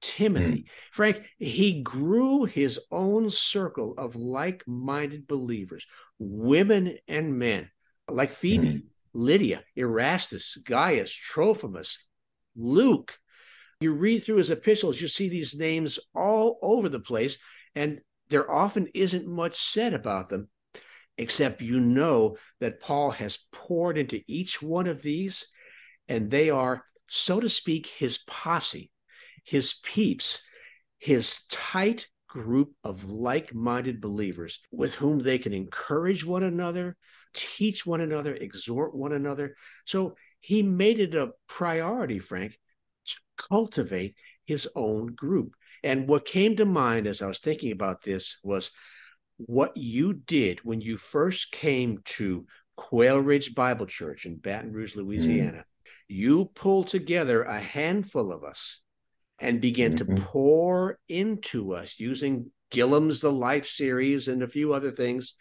Timothy. 0.01 0.63
Mm. 0.63 0.69
Frank, 0.93 1.27
he 1.39 1.83
grew 1.83 2.45
his 2.45 2.81
own 2.91 3.29
circle 3.29 3.95
of 3.99 4.17
like 4.17 4.67
minded 4.67 5.27
believers, 5.27 5.87
women 6.19 6.97
and 7.07 7.39
men, 7.39 7.71
like 8.09 8.33
Phoebe, 8.33 8.69
mm. 8.69 8.83
Lydia, 9.13 9.63
Erastus, 9.77 10.57
Gaius, 10.65 11.13
Trophimus, 11.13 12.07
Luke. 12.57 13.19
You 13.81 13.93
read 13.93 14.25
through 14.25 14.37
his 14.37 14.51
epistles, 14.51 15.01
you 15.01 15.09
see 15.09 15.29
these 15.29 15.55
names 15.55 15.99
all 16.15 16.59
over 16.63 16.89
the 16.89 17.01
place, 17.01 17.37
and 17.75 18.01
there 18.31 18.51
often 18.51 18.89
isn't 18.95 19.27
much 19.27 19.55
said 19.55 19.93
about 19.93 20.31
them, 20.31 20.49
except 21.19 21.63
you 21.63 21.81
know 21.81 22.37
that 22.61 22.81
Paul 22.81 23.11
has 23.13 23.39
poured 23.53 23.99
into 23.99 24.21
each 24.27 24.61
one 24.61 24.87
of 24.87 25.03
these, 25.03 25.47
and 26.09 26.31
they 26.31 26.51
are, 26.51 26.85
so 27.09 27.41
to 27.41 27.49
speak, 27.49 27.87
his 27.87 28.19
posse 28.19 28.91
his 29.47 29.75
peeps, 29.83 30.43
his 30.99 31.45
tight 31.49 32.09
group 32.29 32.73
of 32.85 33.09
like 33.09 33.55
minded 33.55 34.01
believers 34.01 34.61
with 34.71 34.95
whom 34.95 35.21
they 35.21 35.39
can 35.39 35.55
encourage 35.55 36.25
one 36.25 36.43
another, 36.43 36.97
teach 37.33 37.87
one 37.87 38.01
another, 38.01 38.35
exhort 38.35 38.95
one 38.95 39.13
another. 39.13 39.55
So 39.87 40.17
he 40.41 40.63
made 40.63 40.99
it 40.99 41.15
a 41.15 41.31
priority, 41.49 42.19
Frank, 42.19 42.59
to 43.07 43.15
cultivate 43.39 44.17
his 44.45 44.69
own 44.75 45.15
group. 45.15 45.55
And 45.85 46.09
what 46.09 46.25
came 46.25 46.57
to 46.57 46.65
mind 46.67 47.07
as 47.07 47.23
I 47.23 47.29
was 47.29 47.39
thinking 47.39 47.71
about 47.71 48.03
this 48.03 48.39
was 48.43 48.73
what 49.39 49.77
you 49.77 50.15
did 50.15 50.61
when 50.65 50.81
you 50.81 50.97
first 50.97 51.53
came 51.53 52.01
to 52.05 52.47
Quail 52.77 53.19
Ridge 53.19 53.55
Bible 53.55 53.87
Church 53.87 54.27
in 54.27 54.37
Baton 54.37 54.73
Rouge, 54.73 54.97
Louisiana. 54.97 55.59
Mm. 55.59 55.65
You 56.09 56.45
pulled 56.55 56.89
together 56.89 57.43
a 57.43 57.59
handful 57.59 58.33
of 58.33 58.45
us 58.45 58.81
and 59.39 59.61
began 59.61 59.97
mm-hmm. 59.97 60.15
to 60.15 60.23
pour 60.23 60.99
into 61.09 61.75
us 61.75 61.97
using 61.99 62.51
Gillham's 62.71 63.21
The 63.21 63.33
Life 63.33 63.67
series 63.67 64.29
and 64.29 64.43
a 64.43 64.49
few 64.49 64.73
other 64.73 64.91
things. 64.91 65.35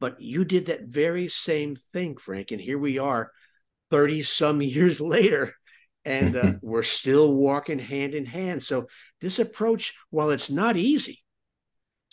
But 0.00 0.20
you 0.20 0.44
did 0.44 0.66
that 0.66 0.88
very 0.88 1.28
same 1.28 1.76
thing, 1.92 2.16
Frank. 2.16 2.50
And 2.50 2.60
here 2.60 2.78
we 2.78 2.98
are 2.98 3.30
30 3.90 4.22
some 4.22 4.62
years 4.62 5.00
later, 5.00 5.54
and 6.04 6.36
uh, 6.36 6.42
mm-hmm. 6.42 6.66
we're 6.66 6.82
still 6.82 7.32
walking 7.32 7.78
hand 7.78 8.14
in 8.14 8.26
hand. 8.26 8.62
So, 8.62 8.86
this 9.20 9.38
approach, 9.38 9.94
while 10.10 10.30
it's 10.30 10.50
not 10.50 10.76
easy, 10.76 11.22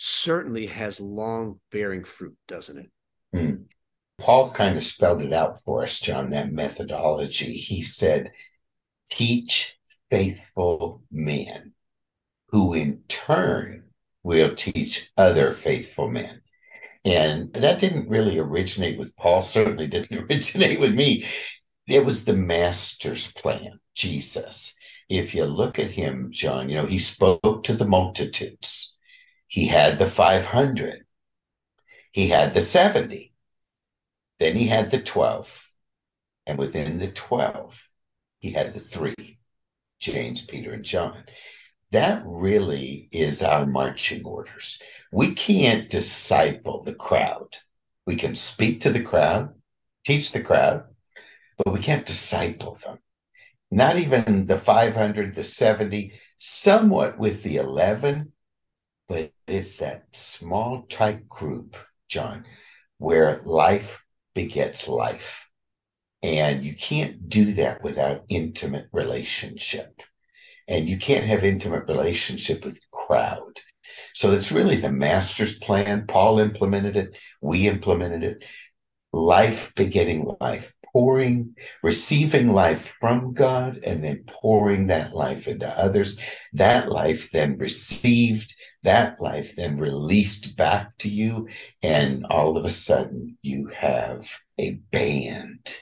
certainly 0.06 0.68
has 0.68 1.00
long 1.00 1.62
bearing 1.72 2.04
fruit, 2.04 2.36
doesn't 2.46 2.78
it? 2.78 2.92
Mm. 3.34 3.64
Paul 4.20 4.52
kind 4.52 4.78
of 4.78 4.84
spelled 4.84 5.22
it 5.22 5.32
out 5.32 5.60
for 5.60 5.84
us, 5.84 6.00
John, 6.00 6.30
that 6.32 6.52
methodology. 6.52 7.54
He 7.54 7.82
said, 7.82 8.32
teach 9.10 9.78
faithful 10.12 11.04
men 11.10 11.74
who 12.50 12.74
in 12.74 13.04
turn 13.08 13.86
will 14.24 14.54
teach 14.56 15.10
other 15.18 15.54
faithful 15.54 16.10
men. 16.10 16.42
And 17.06 17.54
that 17.54 17.80
didn't 17.80 18.10
really 18.10 18.38
originate 18.40 18.98
with 18.98 19.16
Paul, 19.16 19.42
certainly 19.42 19.88
didn't 19.88 20.26
originate 20.30 20.82
with 20.82 20.94
me. 20.94 21.26
It 21.88 22.06
was 22.06 22.26
the 22.26 22.36
master's 22.36 23.32
plan, 23.32 23.80
Jesus. 23.96 24.76
If 25.08 25.34
you 25.34 25.46
look 25.46 25.80
at 25.80 25.92
him, 25.92 26.28
John, 26.32 26.68
you 26.68 26.76
know, 26.76 26.88
he 26.88 27.00
spoke 27.00 27.64
to 27.64 27.74
the 27.74 27.88
multitudes. 27.88 28.98
He 29.54 29.68
had 29.68 30.00
the 30.00 30.08
500. 30.08 31.06
He 32.12 32.30
had 32.30 32.56
the 32.56 32.60
70. 32.60 33.36
Then 34.40 34.56
he 34.56 34.66
had 34.66 34.90
the 34.90 35.00
12. 35.00 35.70
And 36.48 36.58
within 36.58 36.98
the 36.98 37.12
12, 37.12 37.88
he 38.40 38.50
had 38.50 38.74
the 38.74 38.80
three 38.80 39.38
James, 40.00 40.44
Peter, 40.44 40.74
and 40.74 40.84
John. 40.84 41.26
That 41.92 42.24
really 42.26 43.08
is 43.12 43.44
our 43.44 43.68
marching 43.68 44.26
orders. 44.26 44.82
We 45.12 45.36
can't 45.36 45.88
disciple 45.88 46.82
the 46.82 46.96
crowd. 46.96 47.58
We 48.08 48.16
can 48.16 48.34
speak 48.34 48.82
to 48.82 48.90
the 48.90 49.04
crowd, 49.04 49.54
teach 50.04 50.32
the 50.32 50.42
crowd, 50.42 50.86
but 51.64 51.72
we 51.72 51.80
can't 51.80 52.08
disciple 52.08 52.74
them. 52.84 52.98
Not 53.70 54.00
even 54.00 54.48
the 54.48 54.58
500, 54.58 55.36
the 55.36 55.44
70, 55.44 56.20
somewhat 56.38 57.20
with 57.20 57.44
the 57.44 57.58
11, 57.58 58.34
but 59.08 59.32
it's 59.48 59.78
that 59.78 60.06
small, 60.12 60.84
tight 60.90 61.28
group, 61.28 61.78
John, 62.08 62.46
where 62.98 63.42
life 63.44 64.04
begets 64.34 64.88
life. 64.88 65.50
And 66.22 66.64
you 66.64 66.76
can't 66.76 67.28
do 67.28 67.54
that 67.54 67.84
without 67.84 68.24
intimate 68.30 68.88
relationship. 68.94 70.02
And 70.68 70.88
you 70.88 70.98
can't 70.98 71.26
have 71.26 71.44
intimate 71.44 71.88
relationship 71.88 72.64
with 72.64 72.80
crowd. 72.92 73.60
So 74.14 74.32
it's 74.32 74.52
really 74.52 74.78
the 74.78 74.92
master's 74.92 75.58
plan. 75.58 76.08
Paul 76.08 76.40
implemented 76.40 76.96
it. 76.96 77.18
We 77.42 77.68
implemented 77.68 78.24
it. 78.24 78.44
Life 79.12 79.76
begetting 79.76 80.34
life, 80.40 80.74
pouring, 80.94 81.56
receiving 81.82 82.50
life 82.50 82.96
from 83.00 83.34
God, 83.34 83.80
and 83.84 84.04
then 84.04 84.24
pouring 84.28 84.88
that 84.88 85.14
life 85.14 85.48
into 85.48 85.68
others. 85.68 86.20
That 86.54 86.90
life 86.90 87.32
then 87.32 87.58
received, 87.58 88.54
that 88.84 89.20
life 89.20 89.56
then 89.56 89.78
released 89.78 90.56
back 90.56 90.98
to 91.00 91.10
you. 91.10 91.48
And 91.82 92.26
all 92.28 92.58
of 92.58 92.66
a 92.66 92.70
sudden, 92.70 93.38
you 93.42 93.68
have 93.76 94.30
a 94.60 94.76
band 94.92 95.78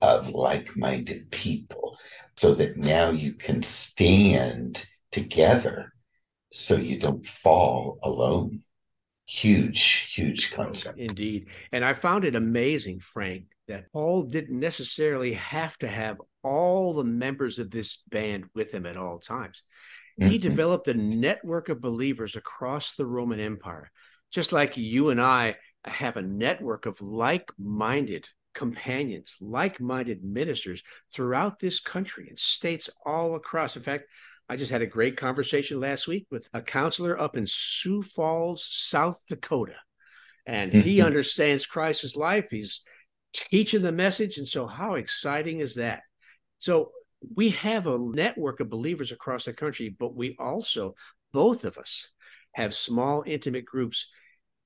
of 0.00 0.30
like 0.30 0.76
minded 0.76 1.30
people 1.30 1.96
so 2.36 2.54
that 2.54 2.76
now 2.76 3.10
you 3.10 3.34
can 3.34 3.62
stand 3.62 4.86
together 5.10 5.92
so 6.52 6.76
you 6.76 6.98
don't 6.98 7.24
fall 7.24 7.98
alone. 8.02 8.62
Huge, 9.28 10.14
huge 10.14 10.52
concept. 10.52 10.98
Indeed. 10.98 11.48
And 11.70 11.84
I 11.84 11.92
found 11.92 12.24
it 12.24 12.34
amazing, 12.34 13.00
Frank, 13.00 13.44
that 13.66 13.92
Paul 13.92 14.22
didn't 14.22 14.58
necessarily 14.58 15.34
have 15.34 15.76
to 15.78 15.88
have 15.88 16.16
all 16.42 16.94
the 16.94 17.04
members 17.04 17.58
of 17.58 17.70
this 17.70 17.98
band 18.08 18.46
with 18.54 18.72
him 18.72 18.86
at 18.86 18.96
all 18.96 19.18
times. 19.18 19.62
Mm-hmm. 20.18 20.30
He 20.30 20.38
developed 20.38 20.88
a 20.88 20.94
network 20.94 21.68
of 21.68 21.82
believers 21.82 22.36
across 22.36 22.94
the 22.94 23.04
Roman 23.04 23.38
Empire, 23.38 23.90
just 24.30 24.52
like 24.52 24.78
you 24.78 25.10
and 25.10 25.20
I 25.20 25.56
have 25.84 26.16
a 26.16 26.22
network 26.22 26.86
of 26.86 27.02
like 27.02 27.50
minded 27.58 28.26
companions, 28.54 29.36
like 29.42 29.78
minded 29.78 30.24
ministers 30.24 30.82
throughout 31.12 31.58
this 31.58 31.80
country 31.80 32.28
and 32.28 32.38
states 32.38 32.88
all 33.04 33.34
across. 33.34 33.76
In 33.76 33.82
fact, 33.82 34.04
I 34.48 34.56
just 34.56 34.70
had 34.70 34.82
a 34.82 34.86
great 34.86 35.16
conversation 35.16 35.80
last 35.80 36.08
week 36.08 36.26
with 36.30 36.48
a 36.54 36.62
counselor 36.62 37.20
up 37.20 37.36
in 37.36 37.46
Sioux 37.46 38.02
Falls, 38.02 38.66
South 38.70 39.22
Dakota. 39.28 39.76
And 40.46 40.72
he 40.72 40.98
mm-hmm. 40.98 41.06
understands 41.06 41.66
Christ's 41.66 42.16
life. 42.16 42.48
He's 42.50 42.80
teaching 43.34 43.82
the 43.82 43.92
message. 43.92 44.38
And 44.38 44.48
so, 44.48 44.66
how 44.66 44.94
exciting 44.94 45.60
is 45.60 45.74
that? 45.74 46.02
So, 46.58 46.92
we 47.36 47.50
have 47.50 47.86
a 47.86 47.98
network 47.98 48.60
of 48.60 48.70
believers 48.70 49.12
across 49.12 49.44
the 49.44 49.52
country, 49.52 49.94
but 49.96 50.14
we 50.14 50.36
also, 50.38 50.94
both 51.32 51.64
of 51.64 51.76
us, 51.76 52.08
have 52.52 52.74
small, 52.74 53.22
intimate 53.26 53.66
groups 53.66 54.08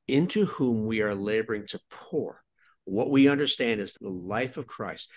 into 0.07 0.45
whom 0.45 0.87
we 0.87 1.01
are 1.01 1.15
laboring 1.15 1.67
to 1.69 1.81
pour 1.91 2.43
what 2.85 3.11
we 3.11 3.29
understand 3.29 3.81
is 3.81 3.95
the 3.95 4.09
life 4.09 4.57
of 4.57 4.67
Christ 4.67 5.09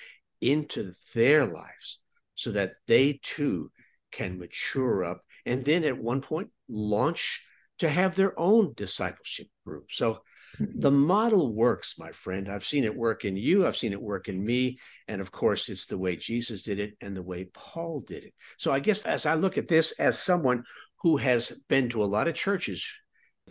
into 0.41 0.93
their 1.13 1.45
lives 1.45 1.99
so 2.35 2.51
that 2.51 2.73
they 2.87 3.19
too 3.23 3.71
can 4.11 4.39
mature 4.39 5.03
up 5.03 5.21
and 5.45 5.63
then 5.63 5.83
at 5.83 5.97
one 5.97 6.21
point 6.21 6.49
launch 6.67 7.45
to 7.79 7.89
have 7.89 8.15
their 8.15 8.37
own 8.39 8.73
discipleship 8.75 9.47
group. 9.65 9.91
So 9.91 10.19
mm-hmm. 10.59 10.79
the 10.79 10.91
model 10.91 11.53
works, 11.53 11.95
my 11.97 12.11
friend. 12.11 12.49
I've 12.49 12.65
seen 12.65 12.83
it 12.83 12.95
work 12.95 13.25
in 13.25 13.35
you, 13.35 13.67
I've 13.67 13.77
seen 13.77 13.91
it 13.91 14.01
work 14.01 14.29
in 14.29 14.43
me. 14.43 14.79
And 15.07 15.21
of 15.21 15.31
course, 15.31 15.69
it's 15.69 15.85
the 15.85 15.97
way 15.97 16.15
Jesus 16.15 16.63
did 16.63 16.79
it 16.79 16.95
and 17.01 17.15
the 17.15 17.23
way 17.23 17.49
Paul 17.53 18.01
did 18.01 18.23
it. 18.23 18.33
So 18.57 18.71
I 18.71 18.79
guess 18.79 19.01
as 19.01 19.25
I 19.25 19.35
look 19.35 19.57
at 19.57 19.67
this 19.67 19.91
as 19.93 20.17
someone 20.17 20.63
who 21.01 21.17
has 21.17 21.51
been 21.69 21.89
to 21.89 22.03
a 22.03 22.05
lot 22.05 22.27
of 22.27 22.35
churches 22.35 22.89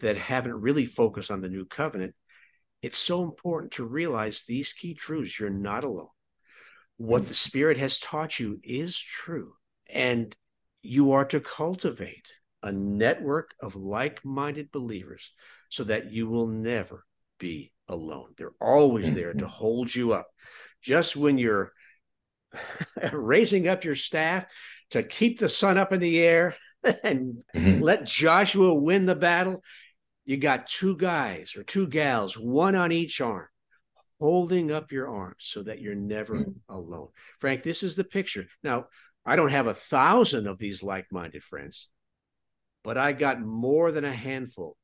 that 0.00 0.16
haven't 0.16 0.61
really 0.61 0.87
focused 0.87 1.30
on 1.30 1.40
the 1.40 1.49
new 1.49 1.66
covenant, 1.66 2.14
it's 2.82 2.99
so 2.99 3.23
important 3.23 3.73
to 3.73 3.84
realize 3.84 4.42
these 4.42 4.73
key 4.73 4.94
truths. 4.94 5.38
You're 5.38 5.50
not 5.50 5.84
alone. 5.84 6.08
What 6.96 7.28
the 7.28 7.34
Spirit 7.34 7.78
has 7.78 7.99
taught 7.99 8.38
you 8.38 8.61
is 8.62 8.99
true. 8.99 9.54
And 9.88 10.34
you 10.84 11.12
are 11.12 11.24
to 11.24 11.40
cultivate 11.40 12.28
a 12.62 12.72
network 12.72 13.54
of 13.60 13.76
like 13.76 14.24
minded 14.24 14.70
believers 14.72 15.30
so 15.68 15.84
that 15.84 16.12
you 16.12 16.28
will 16.28 16.46
never 16.46 17.04
be 17.38 17.72
alone. 17.88 18.34
They're 18.36 18.54
always 18.60 19.12
there 19.12 19.32
to 19.32 19.44
mm-hmm. 19.44 19.46
hold 19.46 19.94
you 19.94 20.12
up. 20.12 20.28
Just 20.82 21.16
when 21.16 21.38
you're 21.38 21.72
raising 23.12 23.68
up 23.68 23.84
your 23.84 23.94
staff 23.94 24.46
to 24.90 25.02
keep 25.02 25.38
the 25.38 25.48
sun 25.48 25.78
up 25.78 25.92
in 25.92 26.00
the 26.00 26.22
air 26.22 26.56
and 27.02 27.42
mm-hmm. 27.54 27.82
let 27.82 28.06
Joshua 28.06 28.74
win 28.74 29.06
the 29.06 29.14
battle, 29.14 29.62
you 30.24 30.36
got 30.36 30.66
two 30.66 30.96
guys 30.96 31.56
or 31.56 31.62
two 31.62 31.86
gals, 31.86 32.38
one 32.38 32.74
on 32.74 32.92
each 32.92 33.20
arm, 33.20 33.48
holding 34.20 34.70
up 34.70 34.92
your 34.92 35.08
arms 35.08 35.36
so 35.40 35.62
that 35.62 35.80
you're 35.80 35.94
never 35.94 36.34
mm-hmm. 36.34 36.50
alone. 36.68 37.08
Frank, 37.40 37.62
this 37.62 37.82
is 37.82 37.96
the 37.96 38.04
picture. 38.04 38.46
Now, 38.62 38.86
I 39.26 39.37
don't 39.37 39.50
have 39.50 39.66
a 39.66 39.75
thousand 39.75 40.47
of 40.47 40.59
these 40.59 40.83
like 40.83 41.07
minded 41.11 41.43
friends, 41.43 41.88
but 42.83 42.99
I 42.99 43.12
got 43.12 43.40
more 43.40 43.90
than 43.90 44.04
a 44.04 44.12
handful 44.12 44.76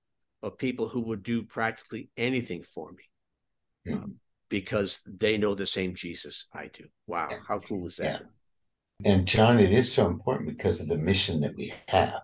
of 0.43 0.59
people 0.59 0.89
who 0.89 1.03
would 1.03 1.23
do 1.23 1.43
practically 1.43 2.11
anything 2.17 2.63
for 2.63 2.91
me 2.93 3.93
um, 3.93 4.17
because 4.49 5.01
they 5.07 5.37
know 5.37 5.55
the 5.55 5.67
same 5.67 5.95
Jesus 5.95 6.47
I 6.55 6.71
do. 6.73 6.85
Wow, 7.07 7.29
how 7.47 7.59
cool 7.59 7.87
is 7.87 7.97
that? 7.97 8.23
Yeah. 8.23 9.13
And 9.13 9.27
John, 9.27 9.59
it 9.59 9.73
is 9.73 9.93
so 9.93 10.07
important 10.07 10.49
because 10.49 10.81
of 10.81 10.89
the 10.89 10.99
mission 10.99 11.41
that 11.41 11.57
we 11.57 11.73
have. 11.89 12.21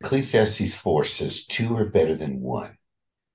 Ecclesiastes 0.00 0.74
4 0.74 1.04
says, 1.04 1.46
Two 1.46 1.76
are 1.76 1.88
better 1.88 2.14
than 2.14 2.40
one. 2.40 2.76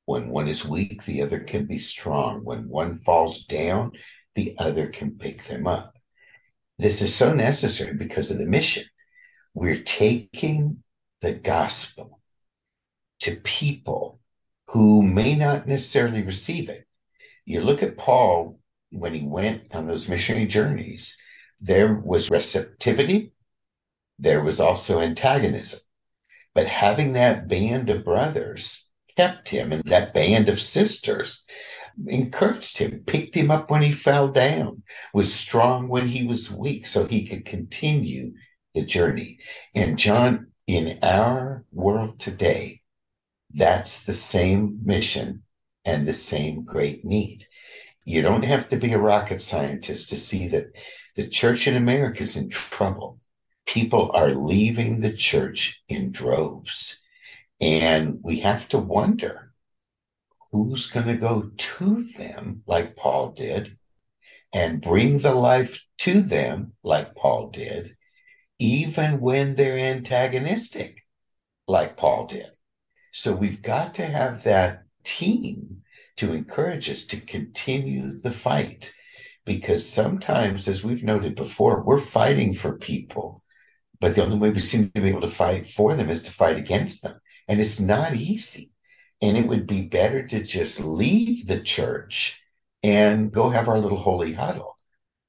When 0.06 0.30
one 0.30 0.48
is 0.48 0.68
weak, 0.68 1.04
the 1.06 1.22
other 1.22 1.40
can 1.40 1.66
be 1.66 1.78
strong. 1.78 2.44
When 2.44 2.68
one 2.68 2.98
falls 2.98 3.46
down, 3.46 3.92
the 4.36 4.56
other 4.58 4.88
can 4.88 5.18
pick 5.18 5.44
them 5.44 5.68
up. 5.68 5.94
This 6.80 7.02
is 7.02 7.14
so 7.14 7.34
necessary 7.34 7.94
because 7.94 8.32
of 8.32 8.38
the 8.38 8.46
mission. 8.46 8.86
We're 9.54 9.82
taking 9.82 10.82
the 11.20 11.34
gospel 11.34 12.22
to 13.20 13.36
people 13.44 14.22
who 14.70 15.02
may 15.04 15.36
not 15.36 15.68
necessarily 15.68 16.24
receive 16.24 16.70
it. 16.70 16.88
You 17.44 17.60
look 17.60 17.84
at 17.84 17.98
Paul 17.98 18.62
when 18.92 19.14
he 19.14 19.28
went 19.28 19.76
on 19.76 19.88
those 19.88 20.08
missionary 20.08 20.46
journeys, 20.46 21.18
there 21.60 21.94
was 21.96 22.32
receptivity, 22.32 23.34
there 24.18 24.42
was 24.42 24.62
also 24.62 25.02
antagonism. 25.02 25.82
But 26.56 26.68
having 26.68 27.12
that 27.14 27.50
band 27.50 27.90
of 27.90 28.06
brothers 28.06 28.88
kept 29.18 29.50
him, 29.50 29.74
and 29.74 29.84
that 29.84 30.14
band 30.14 30.48
of 30.48 30.62
sisters 30.62 31.46
encouraged 32.08 32.78
him, 32.78 33.04
picked 33.06 33.36
him 33.36 33.52
up 33.52 33.70
when 33.70 33.82
he 33.82 33.92
fell 33.92 34.30
down, 34.30 34.84
was 35.14 35.34
strong 35.34 35.88
when 35.88 36.08
he 36.08 36.26
was 36.26 36.52
weak, 36.52 36.86
so 36.88 37.06
he 37.06 37.26
could 37.26 37.46
continue 37.46 38.34
the 38.74 38.86
journey. 38.86 39.40
And 39.76 39.98
John, 39.98 40.48
in 40.68 41.00
our 41.02 41.66
world 41.72 42.20
today, 42.20 42.82
that's 43.54 44.04
the 44.04 44.14
same 44.14 44.80
mission 44.84 45.44
and 45.86 46.08
the 46.08 46.14
same 46.14 46.64
great 46.64 47.04
need. 47.04 47.48
You 48.06 48.22
don't 48.22 48.46
have 48.46 48.68
to 48.70 48.78
be 48.78 48.94
a 48.94 49.00
rocket 49.00 49.42
scientist 49.42 50.10
to 50.10 50.18
see 50.18 50.48
that 50.50 50.68
the 51.16 51.28
church 51.28 51.68
in 51.68 51.76
America 51.76 52.24
is 52.24 52.38
in 52.38 52.50
trouble. 52.50 53.20
People 53.66 54.12
are 54.14 54.30
leaving 54.30 55.00
the 55.00 55.14
church 55.14 55.84
in 55.90 56.12
droves. 56.12 57.02
And 57.62 58.20
we 58.24 58.40
have 58.40 58.68
to 58.70 58.78
wonder 58.78 59.49
who's 60.52 60.90
going 60.90 61.08
to 61.08 61.16
go 61.16 61.52
to 61.56 62.04
them 62.18 62.64
like 62.66 62.96
Paul 62.96 63.32
did 63.32 63.78
and 64.54 64.82
bring 64.82 65.20
the 65.20 65.34
life 65.34 65.86
to 66.00 66.22
them 66.22 66.74
like 66.84 67.16
Paul 67.16 67.50
did, 67.50 67.96
even 68.58 69.20
when 69.20 69.56
they're 69.56 69.78
antagonistic 69.78 71.06
like 71.68 71.98
Paul 71.98 72.26
did. 72.26 72.50
So 73.12 73.36
we've 73.36 73.62
got 73.62 73.94
to 73.96 74.06
have 74.06 74.44
that 74.44 74.84
team 75.04 75.82
to 76.18 76.34
encourage 76.34 76.90
us 76.90 77.06
to 77.06 77.20
continue 77.20 78.18
the 78.18 78.32
fight. 78.32 78.94
Because 79.46 79.88
sometimes, 79.88 80.68
as 80.68 80.84
we've 80.84 81.04
noted 81.04 81.36
before, 81.36 81.82
we're 81.82 82.00
fighting 82.00 82.54
for 82.54 82.78
people, 82.78 83.42
but 84.00 84.14
the 84.14 84.24
only 84.24 84.38
way 84.38 84.52
we 84.52 84.60
seem 84.60 84.92
to 84.92 85.02
be 85.02 85.10
able 85.10 85.22
to 85.22 85.28
fight 85.28 85.66
for 85.66 85.96
them 85.96 86.10
is 86.10 86.22
to 86.24 86.32
fight 86.32 86.58
against 86.58 87.02
them. 87.02 87.20
And 87.48 87.60
it's 87.60 87.80
not 87.80 88.14
easy. 88.14 88.72
And 89.22 89.38
it 89.38 89.48
would 89.48 89.68
be 89.68 89.88
better 89.88 90.26
to 90.28 90.42
just 90.44 90.80
leave 90.80 91.48
the 91.48 91.62
church 91.62 92.42
and 92.84 93.32
go 93.32 93.50
have 93.50 93.68
our 93.68 93.80
little 93.80 93.98
holy 93.98 94.34
huddle. 94.34 94.78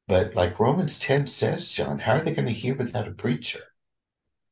But 0.07 0.35
like 0.35 0.61
Romans 0.61 0.99
10 0.99 1.27
says, 1.27 1.73
John, 1.73 2.01
how 2.01 2.15
are 2.15 2.21
they 2.21 2.35
going 2.35 2.47
to 2.47 2.53
hear 2.53 2.75
without 2.75 3.09
a 3.09 3.13
preacher? 3.13 3.61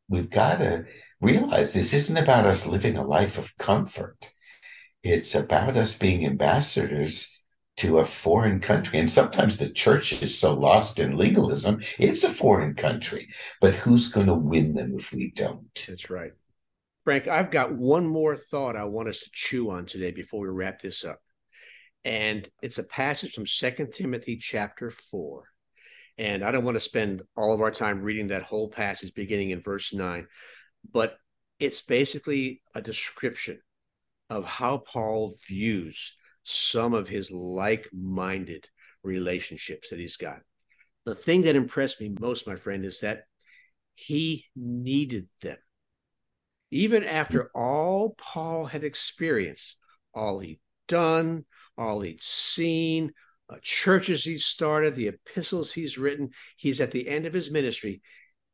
We've 0.09 0.31
got 0.31 0.59
to 0.59 0.87
realize 1.21 1.73
this 1.73 1.93
isn't 1.93 2.17
about 2.17 2.47
us 2.47 2.67
living 2.67 2.97
a 2.97 3.05
life 3.05 3.39
of 3.39 3.57
comfort. 3.59 4.31
It's 5.03 5.35
about 5.35 5.77
us 5.77 5.99
being 5.99 6.27
ambassadors 6.27 7.39
to 7.79 7.99
a 7.99 8.05
foreign 8.05 8.61
country. 8.61 8.99
And 8.99 9.11
sometimes 9.11 9.57
the 9.57 9.71
church 9.71 10.23
is 10.23 10.39
so 10.39 10.55
lost 10.55 10.99
in 10.99 11.17
legalism, 11.17 11.81
it's 11.99 12.25
a 12.25 12.31
foreign 12.31 12.75
country. 12.75 13.29
But 13.61 13.75
who's 13.75 14.11
going 14.11 14.27
to 14.27 14.35
win 14.35 14.75
them 14.75 14.95
if 14.97 15.13
we 15.13 15.31
don't? 15.31 15.73
That's 15.87 16.11
right. 16.11 16.33
Frank, 17.09 17.27
I've 17.27 17.51
got 17.51 17.73
one 17.73 18.07
more 18.07 18.37
thought 18.37 18.77
I 18.77 18.85
want 18.85 19.09
us 19.09 19.21
to 19.21 19.31
chew 19.33 19.71
on 19.71 19.87
today 19.87 20.11
before 20.11 20.43
we 20.43 20.49
wrap 20.49 20.83
this 20.83 21.07
up. 21.07 21.21
And 22.05 22.47
it's 22.61 22.77
a 22.77 22.83
passage 22.83 23.33
from 23.33 23.47
Second 23.47 23.95
Timothy 23.95 24.37
chapter 24.37 24.91
4. 24.91 25.45
And 26.19 26.45
I 26.45 26.51
don't 26.53 26.67
want 26.67 26.75
to 26.75 26.81
spend 26.81 27.23
all 27.35 27.55
of 27.55 27.63
our 27.63 27.71
time 27.71 28.03
reading 28.03 28.27
that 28.27 28.43
whole 28.43 28.69
passage 28.69 29.15
beginning 29.15 29.53
in 29.53 29.63
verse 29.63 29.95
9 29.95 30.27
but 30.93 31.17
it's 31.59 31.81
basically 31.81 32.61
a 32.75 32.83
description 32.83 33.59
of 34.29 34.45
how 34.45 34.77
Paul 34.77 35.35
views 35.49 36.15
some 36.43 36.93
of 36.93 37.09
his 37.09 37.31
like 37.31 37.89
minded 37.91 38.69
relationships 39.03 39.89
that 39.89 39.99
he's 39.99 40.19
got. 40.19 40.41
The 41.07 41.15
thing 41.15 41.41
that 41.45 41.57
impressed 41.57 42.03
me 42.03 42.15
most, 42.21 42.47
my 42.47 42.57
friend, 42.57 42.85
is 42.85 43.01
that 43.01 43.23
he 43.95 44.45
needed 44.55 45.29
them. 45.41 45.57
Even 46.71 47.05
after 47.05 47.51
all 47.55 48.15
Paul 48.19 48.67
had 48.67 48.85
experienced, 48.85 49.77
all 50.15 50.39
he'd 50.41 50.61
done, 50.87 51.45
all 51.77 52.01
he'd 52.01 52.21
seen, 52.21 53.13
uh, 53.49 53.57
churches 53.63 54.25
he's 54.25 54.45
started, 54.45 54.95
the 54.95 55.09
epistles 55.09 55.73
he's 55.73 55.97
written, 55.97 56.31
he's 56.57 56.81
at 56.81 56.91
the 56.91 57.09
end 57.09 57.25
of 57.25 57.33
his 57.33 57.51
ministry. 57.51 58.03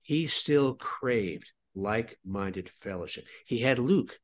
He 0.03 0.27
still 0.27 0.74
craved 0.74 1.50
like 1.74 2.18
minded 2.24 2.68
fellowship. 2.68 3.24
He 3.46 3.59
had 3.59 3.79
Luke, 3.79 4.18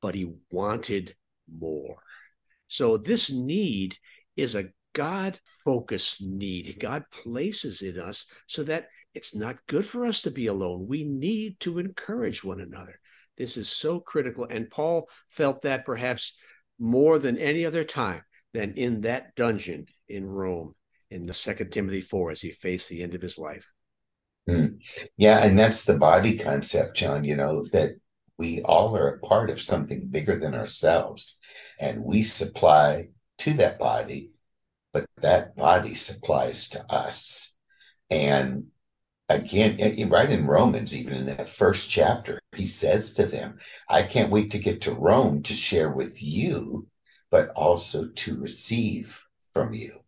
but 0.00 0.14
he 0.14 0.32
wanted 0.50 1.14
more. 1.52 2.02
So, 2.68 2.96
this 2.96 3.30
need 3.30 3.98
is 4.36 4.54
a 4.54 4.70
God 4.94 5.38
focused 5.64 6.22
need. 6.22 6.76
God 6.78 7.04
places 7.10 7.82
in 7.82 7.98
us 7.98 8.26
so 8.46 8.62
that 8.64 8.88
it's 9.14 9.34
not 9.34 9.66
good 9.66 9.84
for 9.84 10.06
us 10.06 10.22
to 10.22 10.30
be 10.30 10.46
alone. 10.46 10.86
We 10.86 11.04
need 11.04 11.60
to 11.60 11.78
encourage 11.78 12.42
one 12.42 12.60
another. 12.60 12.98
This 13.38 13.56
is 13.56 13.68
so 13.68 14.00
critical. 14.00 14.46
And 14.48 14.70
Paul 14.70 15.08
felt 15.28 15.62
that 15.62 15.84
perhaps 15.86 16.34
more 16.78 17.18
than 17.18 17.38
any 17.38 17.64
other 17.64 17.84
time 17.84 18.22
than 18.52 18.74
in 18.74 19.02
that 19.02 19.34
dungeon 19.34 19.86
in 20.08 20.26
Rome 20.26 20.74
in 21.10 21.26
the 21.26 21.34
Second 21.34 21.70
Timothy 21.70 22.00
4 22.00 22.32
as 22.32 22.40
he 22.40 22.50
faced 22.50 22.88
the 22.88 23.02
end 23.02 23.14
of 23.14 23.22
his 23.22 23.38
life. 23.38 23.66
Mm. 24.48 24.78
Yeah, 25.16 25.44
and 25.44 25.58
that's 25.58 25.84
the 25.84 25.98
body 25.98 26.36
concept, 26.36 26.96
John, 26.96 27.24
you 27.24 27.36
know, 27.36 27.64
that 27.72 27.90
we 28.38 28.60
all 28.62 28.96
are 28.96 29.08
a 29.08 29.18
part 29.20 29.50
of 29.50 29.60
something 29.60 30.08
bigger 30.08 30.38
than 30.38 30.54
ourselves, 30.54 31.40
and 31.78 32.02
we 32.02 32.22
supply 32.22 33.08
to 33.38 33.52
that 33.54 33.78
body, 33.78 34.32
but 34.92 35.06
that 35.18 35.54
body 35.54 35.94
supplies 35.94 36.70
to 36.70 36.84
us. 36.92 37.54
And 38.10 38.66
again, 39.28 39.78
right 40.08 40.30
in 40.30 40.46
Romans, 40.46 40.96
even 40.96 41.14
in 41.14 41.26
that 41.26 41.48
first 41.48 41.88
chapter, 41.88 42.41
he 42.54 42.66
says 42.66 43.14
to 43.14 43.26
them, 43.26 43.58
I 43.88 44.02
can't 44.02 44.30
wait 44.30 44.50
to 44.52 44.58
get 44.58 44.82
to 44.82 44.94
Rome 44.94 45.42
to 45.44 45.54
share 45.54 45.90
with 45.90 46.22
you, 46.22 46.88
but 47.30 47.50
also 47.50 48.08
to 48.08 48.40
receive 48.40 49.26
from 49.52 49.72
you. 49.74 50.00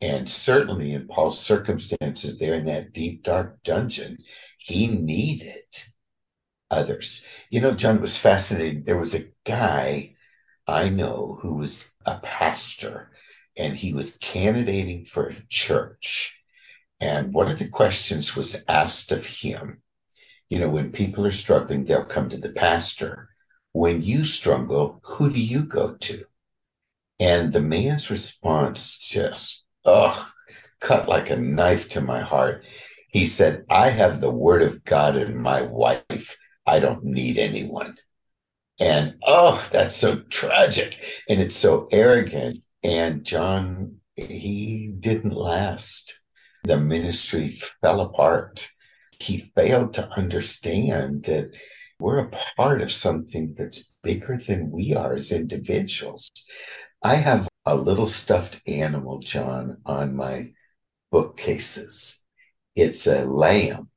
And 0.00 0.28
certainly 0.28 0.92
in 0.92 1.08
Paul's 1.08 1.40
circumstances 1.40 2.38
there 2.38 2.54
in 2.54 2.66
that 2.66 2.92
deep, 2.92 3.22
dark 3.22 3.62
dungeon, 3.62 4.18
he 4.58 4.88
needed 4.88 5.64
others. 6.70 7.24
You 7.50 7.60
know, 7.60 7.72
John 7.72 8.00
was 8.00 8.18
fascinating. 8.18 8.84
There 8.84 8.98
was 8.98 9.14
a 9.14 9.28
guy 9.44 10.16
I 10.66 10.88
know 10.88 11.38
who 11.40 11.56
was 11.56 11.94
a 12.04 12.18
pastor 12.18 13.12
and 13.56 13.76
he 13.76 13.92
was 13.92 14.18
candidating 14.18 15.04
for 15.04 15.28
a 15.28 15.46
church. 15.48 16.42
And 17.00 17.32
one 17.32 17.50
of 17.50 17.58
the 17.58 17.68
questions 17.68 18.36
was 18.36 18.64
asked 18.68 19.12
of 19.12 19.26
him. 19.26 19.82
You 20.48 20.60
know, 20.60 20.70
when 20.70 20.92
people 20.92 21.26
are 21.26 21.30
struggling, 21.30 21.84
they'll 21.84 22.04
come 22.04 22.28
to 22.28 22.36
the 22.36 22.52
pastor. 22.52 23.30
When 23.72 24.02
you 24.02 24.24
struggle, 24.24 25.00
who 25.04 25.30
do 25.30 25.40
you 25.40 25.66
go 25.66 25.94
to? 25.94 26.24
And 27.18 27.52
the 27.52 27.60
man's 27.60 28.10
response 28.10 28.98
just 28.98 29.66
oh, 29.86 30.28
cut 30.80 31.08
like 31.08 31.30
a 31.30 31.36
knife 31.36 31.88
to 31.90 32.00
my 32.00 32.20
heart. 32.20 32.64
He 33.08 33.24
said, 33.26 33.64
I 33.70 33.90
have 33.90 34.20
the 34.20 34.30
word 34.30 34.62
of 34.62 34.84
God 34.84 35.16
in 35.16 35.40
my 35.40 35.62
wife. 35.62 36.36
I 36.66 36.80
don't 36.80 37.04
need 37.04 37.38
anyone. 37.38 37.96
And 38.80 39.14
oh, 39.26 39.66
that's 39.72 39.96
so 39.96 40.16
tragic. 40.28 41.02
And 41.28 41.40
it's 41.40 41.56
so 41.56 41.88
arrogant. 41.90 42.56
And 42.82 43.24
John, 43.24 43.96
he 44.16 44.92
didn't 44.98 45.32
last. 45.32 46.20
The 46.64 46.76
ministry 46.76 47.48
fell 47.48 48.00
apart. 48.00 48.68
He 49.20 49.52
failed 49.56 49.94
to 49.94 50.10
understand 50.10 51.24
that 51.24 51.56
we're 51.98 52.18
a 52.18 52.30
part 52.56 52.82
of 52.82 52.92
something 52.92 53.54
that's 53.54 53.92
bigger 54.02 54.36
than 54.36 54.70
we 54.70 54.94
are 54.94 55.14
as 55.14 55.32
individuals. 55.32 56.30
I 57.02 57.16
have 57.16 57.48
a 57.64 57.74
little 57.74 58.06
stuffed 58.06 58.60
animal, 58.66 59.20
John, 59.20 59.80
on 59.86 60.14
my 60.16 60.52
bookcases. 61.10 62.22
It's 62.74 63.06
a 63.06 63.24
lamb, 63.24 63.90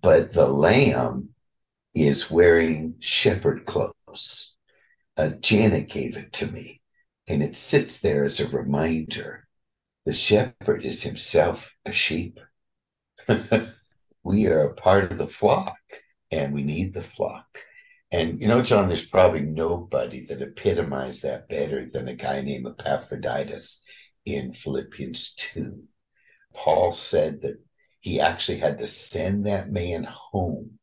but 0.00 0.32
the 0.32 0.46
lamb 0.46 1.30
is 1.94 2.30
wearing 2.30 2.96
shepherd 3.00 3.66
clothes. 3.66 4.56
Uh, 5.16 5.30
Janet 5.40 5.88
gave 5.88 6.16
it 6.16 6.32
to 6.34 6.46
me, 6.46 6.80
and 7.28 7.42
it 7.42 7.56
sits 7.56 8.00
there 8.00 8.24
as 8.24 8.40
a 8.40 8.48
reminder. 8.48 9.46
The 10.06 10.12
shepherd 10.12 10.84
is 10.84 11.02
himself 11.02 11.74
a 11.84 11.92
sheep. 11.92 12.38
we 14.22 14.46
are 14.46 14.64
a 14.64 14.74
part 14.74 15.10
of 15.10 15.18
the 15.18 15.26
flock, 15.26 15.78
and 16.30 16.52
we 16.52 16.62
need 16.62 16.94
the 16.94 17.02
flock. 17.02 17.58
And 18.12 18.40
you 18.40 18.48
know, 18.48 18.62
John, 18.62 18.88
there's 18.88 19.06
probably 19.06 19.42
nobody 19.42 20.26
that 20.26 20.42
epitomized 20.42 21.22
that 21.22 21.48
better 21.48 21.86
than 21.86 22.08
a 22.08 22.14
guy 22.14 22.40
named 22.40 22.66
Epaphroditus 22.66 23.84
in 24.24 24.52
Philippians 24.52 25.34
2. 25.34 25.82
Paul 26.54 26.92
said 26.92 27.42
that 27.42 27.60
he 28.00 28.20
actually 28.20 28.58
had 28.58 28.78
to 28.78 28.86
send 28.86 29.46
that 29.46 29.70
man 29.70 30.04
home 30.04 30.78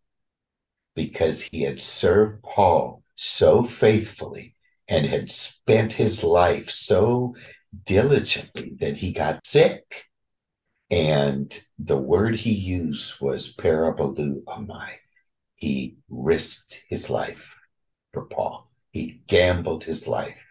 because 0.95 1.41
he 1.41 1.61
had 1.61 1.81
served 1.81 2.41
Paul 2.43 3.03
so 3.15 3.63
faithfully 3.63 4.55
and 4.87 5.05
had 5.05 5.29
spent 5.29 5.93
his 5.93 6.23
life 6.23 6.69
so 6.69 7.35
diligently 7.85 8.75
that 8.79 8.97
he 8.97 9.11
got 9.11 9.45
sick. 9.45 10.05
And 10.89 11.53
the 11.77 11.97
word 11.97 12.35
he 12.35 12.53
used 12.53 13.19
was 13.19 13.55
paraboleuomai. 13.55 14.91
He 15.55 15.97
risked 16.09 16.85
his 16.89 17.09
life 17.09 17.55
for 18.13 18.25
Paul. 18.25 18.71
He 18.91 19.21
gambled 19.27 19.83
his 19.83 20.07
life 20.07 20.45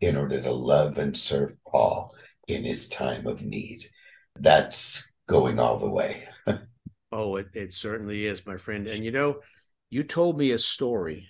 in 0.00 0.16
order 0.16 0.40
to 0.40 0.50
love 0.50 0.98
and 0.98 1.16
serve 1.16 1.56
Paul 1.66 2.14
in 2.48 2.64
his 2.64 2.88
time 2.88 3.26
of 3.26 3.42
need. 3.42 3.84
That's 4.38 5.12
going 5.28 5.58
all 5.58 5.78
the 5.78 5.90
way. 5.90 6.26
oh, 7.12 7.36
it, 7.36 7.48
it 7.54 7.74
certainly 7.74 8.26
is, 8.26 8.46
my 8.46 8.56
friend. 8.56 8.88
And 8.88 9.04
you 9.04 9.10
know, 9.10 9.40
you 9.90 10.02
told 10.04 10.38
me 10.38 10.52
a 10.52 10.58
story 10.58 11.28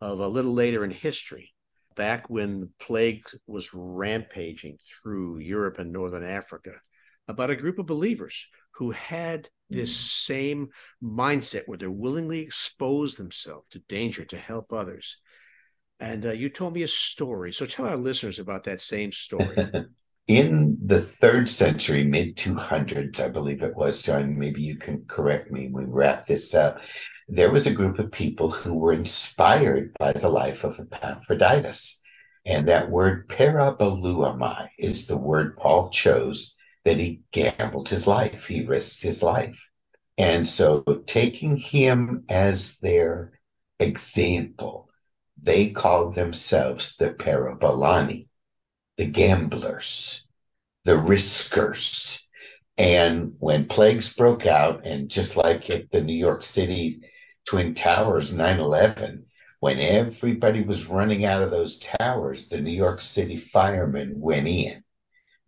of 0.00 0.20
a 0.20 0.28
little 0.28 0.52
later 0.52 0.84
in 0.84 0.90
history, 0.90 1.52
back 1.94 2.28
when 2.28 2.60
the 2.60 2.70
plague 2.80 3.24
was 3.46 3.72
rampaging 3.72 4.78
through 5.02 5.38
Europe 5.38 5.78
and 5.78 5.92
Northern 5.92 6.24
Africa, 6.24 6.72
about 7.30 7.50
a 7.50 7.56
group 7.56 7.78
of 7.78 7.86
believers 7.86 8.46
who 8.72 8.90
had 8.90 9.48
this 9.68 9.92
mm. 9.92 10.26
same 10.26 10.68
mindset 11.02 11.62
where 11.66 11.78
they 11.78 11.86
willingly 11.86 12.40
expose 12.40 13.14
themselves 13.14 13.66
to 13.70 13.78
danger 13.88 14.24
to 14.24 14.36
help 14.36 14.72
others. 14.72 15.18
And 16.00 16.26
uh, 16.26 16.32
you 16.32 16.48
told 16.48 16.74
me 16.74 16.82
a 16.82 16.88
story. 16.88 17.52
So 17.52 17.66
tell 17.66 17.86
our 17.86 17.96
listeners 17.96 18.38
about 18.38 18.64
that 18.64 18.80
same 18.80 19.12
story. 19.12 19.56
in 20.26 20.78
the 20.84 21.00
third 21.00 21.48
century, 21.48 22.04
mid 22.04 22.36
200s, 22.36 23.20
I 23.20 23.28
believe 23.28 23.62
it 23.62 23.76
was, 23.76 24.02
John, 24.02 24.38
maybe 24.38 24.62
you 24.62 24.76
can 24.76 25.04
correct 25.06 25.50
me 25.50 25.68
when 25.70 25.86
we 25.86 25.92
wrap 25.92 26.26
this 26.26 26.54
up. 26.54 26.80
There 27.28 27.52
was 27.52 27.66
a 27.66 27.74
group 27.74 27.98
of 27.98 28.10
people 28.10 28.50
who 28.50 28.78
were 28.78 28.92
inspired 28.92 29.92
by 29.98 30.12
the 30.12 30.28
life 30.28 30.64
of 30.64 30.80
Epaphroditus. 30.80 32.00
And 32.46 32.66
that 32.68 32.90
word 32.90 33.28
paraboleuomai 33.28 34.70
is 34.78 35.06
the 35.06 35.18
word 35.18 35.56
Paul 35.58 35.90
chose 35.90 36.56
that 36.84 36.96
he 36.98 37.22
gambled 37.32 37.88
his 37.88 38.06
life, 38.06 38.46
he 38.46 38.64
risked 38.64 39.02
his 39.02 39.22
life. 39.22 39.70
And 40.18 40.46
so, 40.46 40.82
taking 41.06 41.56
him 41.56 42.24
as 42.28 42.78
their 42.78 43.38
example, 43.78 44.88
they 45.40 45.70
called 45.70 46.14
themselves 46.14 46.96
the 46.96 47.14
Parabolani 47.14 48.28
the 49.00 49.06
gamblers, 49.06 50.28
the 50.84 50.94
riskers. 50.94 52.28
And 52.76 53.32
when 53.38 53.64
plagues 53.64 54.14
broke 54.14 54.44
out, 54.44 54.84
and 54.84 55.08
just 55.08 55.38
like 55.38 55.70
at 55.70 55.90
the 55.90 56.02
New 56.02 56.12
York 56.12 56.42
City 56.42 57.00
Twin 57.48 57.72
Towers 57.72 58.36
9 58.36 58.60
11, 58.60 59.24
when 59.60 59.78
everybody 59.78 60.60
was 60.60 60.88
running 60.88 61.24
out 61.24 61.40
of 61.40 61.50
those 61.50 61.78
towers, 61.78 62.50
the 62.50 62.60
New 62.60 62.72
York 62.72 63.00
City 63.00 63.38
firemen 63.38 64.20
went 64.20 64.46
in. 64.46 64.84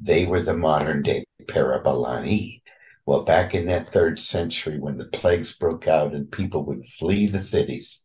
They 0.02 0.26
were 0.26 0.42
the 0.42 0.56
modern 0.56 1.02
day 1.02 1.24
Parabolani. 1.44 2.62
Well, 3.06 3.22
back 3.24 3.54
in 3.54 3.66
that 3.66 3.88
third 3.88 4.18
century, 4.18 4.78
when 4.78 4.96
the 4.96 5.06
plagues 5.06 5.56
broke 5.56 5.86
out 5.86 6.12
and 6.12 6.30
people 6.30 6.64
would 6.66 6.84
flee 6.84 7.26
the 7.26 7.38
cities, 7.38 8.04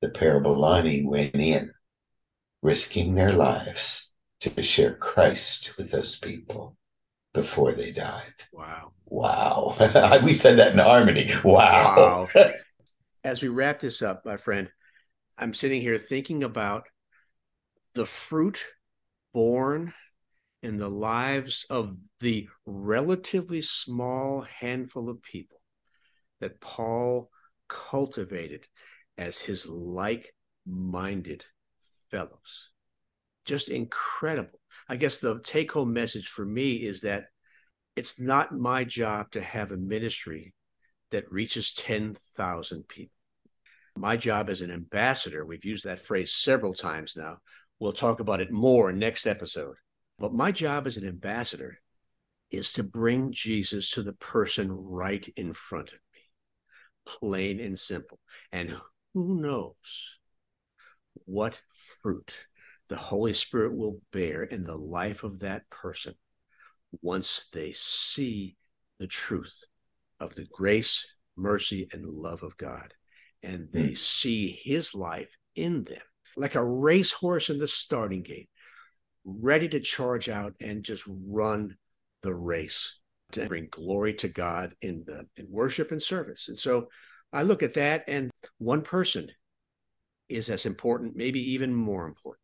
the 0.00 0.08
Parabolani 0.08 1.04
went 1.04 1.34
in, 1.34 1.72
risking 2.62 3.14
their 3.14 3.32
lives 3.32 4.14
to 4.40 4.62
share 4.62 4.94
Christ 4.94 5.74
with 5.76 5.90
those 5.90 6.18
people 6.18 6.76
before 7.34 7.72
they 7.72 7.92
died. 7.92 8.34
Wow. 8.52 8.92
Wow. 9.04 9.76
we 10.24 10.32
said 10.32 10.58
that 10.58 10.72
in 10.72 10.78
harmony. 10.78 11.30
Wow. 11.44 12.26
wow. 12.34 12.50
As 13.24 13.42
we 13.42 13.48
wrap 13.48 13.80
this 13.80 14.00
up, 14.00 14.24
my 14.24 14.36
friend, 14.36 14.70
I'm 15.36 15.52
sitting 15.52 15.82
here 15.82 15.98
thinking 15.98 16.44
about 16.44 16.84
the 17.94 18.06
fruit 18.06 18.64
born 19.34 19.92
in 20.66 20.76
the 20.76 20.90
lives 20.90 21.64
of 21.70 21.96
the 22.20 22.48
relatively 22.66 23.62
small 23.62 24.42
handful 24.42 25.08
of 25.08 25.22
people 25.22 25.60
that 26.40 26.60
Paul 26.60 27.30
cultivated 27.68 28.66
as 29.16 29.38
his 29.38 29.66
like 29.66 30.34
minded 30.66 31.44
fellows 32.10 32.70
just 33.46 33.68
incredible. 33.68 34.60
I 34.88 34.96
guess 34.96 35.18
the 35.18 35.40
take 35.42 35.72
home 35.72 35.92
message 35.92 36.28
for 36.28 36.44
me 36.44 36.74
is 36.74 37.00
that 37.00 37.26
it's 37.94 38.20
not 38.20 38.52
my 38.52 38.84
job 38.84 39.30
to 39.30 39.40
have 39.40 39.72
a 39.72 39.76
ministry 39.76 40.52
that 41.10 41.30
reaches 41.32 41.72
10,000 41.72 42.88
people. 42.88 43.14
My 43.96 44.18
job 44.18 44.50
as 44.50 44.60
an 44.60 44.70
ambassador, 44.70 45.46
we've 45.46 45.64
used 45.64 45.84
that 45.84 46.00
phrase 46.00 46.34
several 46.34 46.74
times 46.74 47.14
now. 47.16 47.38
We'll 47.78 47.92
talk 47.92 48.20
about 48.20 48.40
it 48.40 48.50
more 48.50 48.92
next 48.92 49.26
episode. 49.26 49.76
But 50.18 50.34
my 50.34 50.52
job 50.52 50.86
as 50.86 50.96
an 50.96 51.06
ambassador 51.06 51.78
is 52.50 52.72
to 52.74 52.82
bring 52.82 53.32
Jesus 53.32 53.90
to 53.90 54.02
the 54.02 54.12
person 54.14 54.70
right 54.70 55.26
in 55.36 55.52
front 55.52 55.88
of 55.88 55.98
me, 56.14 56.20
plain 57.04 57.60
and 57.60 57.78
simple. 57.78 58.18
And 58.52 58.76
who 59.14 59.40
knows 59.40 60.16
what 61.24 61.60
fruit 62.02 62.36
the 62.88 62.96
Holy 62.96 63.34
Spirit 63.34 63.76
will 63.76 64.00
bear 64.12 64.44
in 64.44 64.64
the 64.64 64.76
life 64.76 65.24
of 65.24 65.40
that 65.40 65.68
person 65.70 66.14
once 67.02 67.48
they 67.52 67.72
see 67.72 68.56
the 68.98 69.06
truth 69.06 69.64
of 70.20 70.34
the 70.34 70.46
grace, 70.50 71.04
mercy, 71.36 71.88
and 71.92 72.06
love 72.06 72.42
of 72.42 72.56
God. 72.56 72.94
And 73.42 73.68
they 73.72 73.90
mm. 73.90 73.98
see 73.98 74.58
his 74.62 74.94
life 74.94 75.36
in 75.54 75.84
them 75.84 75.98
like 76.36 76.54
a 76.54 76.64
racehorse 76.64 77.48
in 77.48 77.58
the 77.58 77.66
starting 77.66 78.22
gate, 78.22 78.48
ready 79.26 79.68
to 79.68 79.80
charge 79.80 80.28
out 80.28 80.54
and 80.60 80.84
just 80.84 81.02
run 81.06 81.76
the 82.22 82.34
race 82.34 82.98
to 83.32 83.46
bring 83.46 83.68
glory 83.70 84.14
to 84.14 84.28
God 84.28 84.74
in 84.80 85.04
the 85.04 85.26
in 85.36 85.46
worship 85.50 85.90
and 85.90 86.02
service. 86.02 86.48
And 86.48 86.58
so 86.58 86.88
I 87.32 87.42
look 87.42 87.62
at 87.62 87.74
that, 87.74 88.04
and 88.06 88.30
one 88.58 88.82
person 88.82 89.28
is 90.28 90.48
as 90.48 90.64
important, 90.64 91.16
maybe 91.16 91.52
even 91.52 91.74
more 91.74 92.06
important 92.06 92.42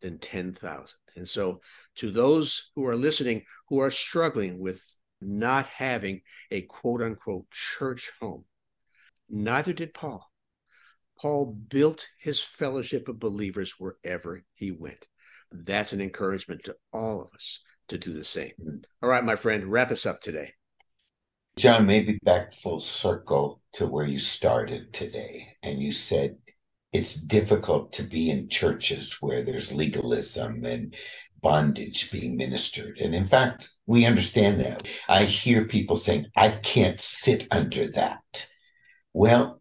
than 0.00 0.18
10,000. 0.18 0.86
And 1.14 1.28
so, 1.28 1.60
to 1.96 2.10
those 2.10 2.70
who 2.74 2.86
are 2.86 2.96
listening 2.96 3.44
who 3.68 3.80
are 3.80 3.90
struggling 3.90 4.58
with 4.58 4.82
not 5.20 5.66
having 5.66 6.22
a 6.50 6.62
quote 6.62 7.02
unquote 7.02 7.50
church 7.50 8.10
home, 8.20 8.44
neither 9.28 9.72
did 9.72 9.94
Paul. 9.94 10.30
Paul 11.18 11.56
built 11.68 12.08
his 12.18 12.40
fellowship 12.40 13.06
of 13.08 13.20
believers 13.20 13.74
wherever 13.78 14.42
he 14.54 14.72
went. 14.72 15.06
That's 15.52 15.92
an 15.92 16.00
encouragement 16.00 16.64
to 16.64 16.76
all 16.92 17.20
of 17.20 17.28
us 17.34 17.60
to 17.88 17.98
do 17.98 18.12
the 18.14 18.24
same. 18.24 18.52
All 19.02 19.08
right, 19.08 19.24
my 19.24 19.36
friend, 19.36 19.70
wrap 19.70 19.90
us 19.90 20.06
up 20.06 20.20
today. 20.20 20.52
John, 21.56 21.86
maybe 21.86 22.18
back 22.22 22.54
full 22.54 22.80
circle 22.80 23.60
to 23.74 23.86
where 23.86 24.06
you 24.06 24.18
started 24.18 24.92
today. 24.92 25.56
And 25.62 25.78
you 25.78 25.92
said 25.92 26.36
it's 26.92 27.20
difficult 27.22 27.92
to 27.94 28.02
be 28.02 28.30
in 28.30 28.48
churches 28.48 29.18
where 29.20 29.42
there's 29.42 29.72
legalism 29.72 30.64
and 30.64 30.94
bondage 31.42 32.10
being 32.10 32.36
ministered. 32.36 32.98
And 33.00 33.14
in 33.14 33.26
fact, 33.26 33.70
we 33.86 34.06
understand 34.06 34.60
that. 34.60 34.88
I 35.08 35.24
hear 35.24 35.66
people 35.66 35.96
saying, 35.96 36.26
I 36.36 36.50
can't 36.50 37.00
sit 37.00 37.48
under 37.50 37.88
that. 37.88 38.46
Well, 39.12 39.60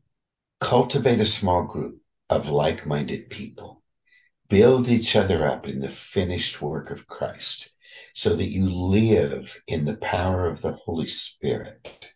cultivate 0.60 1.20
a 1.20 1.26
small 1.26 1.64
group 1.64 2.00
of 2.30 2.50
like 2.50 2.86
minded 2.86 3.30
people, 3.30 3.81
build 4.52 4.90
each 4.90 5.16
other 5.16 5.46
up 5.46 5.66
in 5.66 5.80
the 5.80 5.88
finished 5.88 6.62
work 6.62 6.92
of 6.92 7.08
Christ 7.08 7.74
so 8.14 8.36
that 8.36 8.50
you 8.50 8.68
live 8.70 9.62
in 9.66 9.86
the 9.86 9.96
power 9.96 10.46
of 10.46 10.62
the 10.62 10.74
Holy 10.74 11.08
Spirit. 11.08 12.14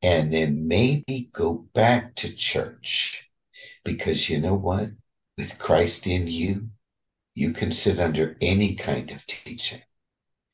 And 0.00 0.32
then 0.32 0.66
maybe 0.66 1.28
go 1.34 1.66
back 1.74 2.14
to 2.16 2.34
church 2.34 3.30
because 3.84 4.30
you 4.30 4.40
know 4.40 4.54
what? 4.54 4.92
With 5.36 5.58
Christ 5.58 6.06
in 6.06 6.26
you, 6.26 6.70
you 7.34 7.52
can 7.52 7.70
sit 7.70 8.00
under 8.00 8.38
any 8.40 8.74
kind 8.74 9.10
of 9.10 9.26
teaching. 9.26 9.82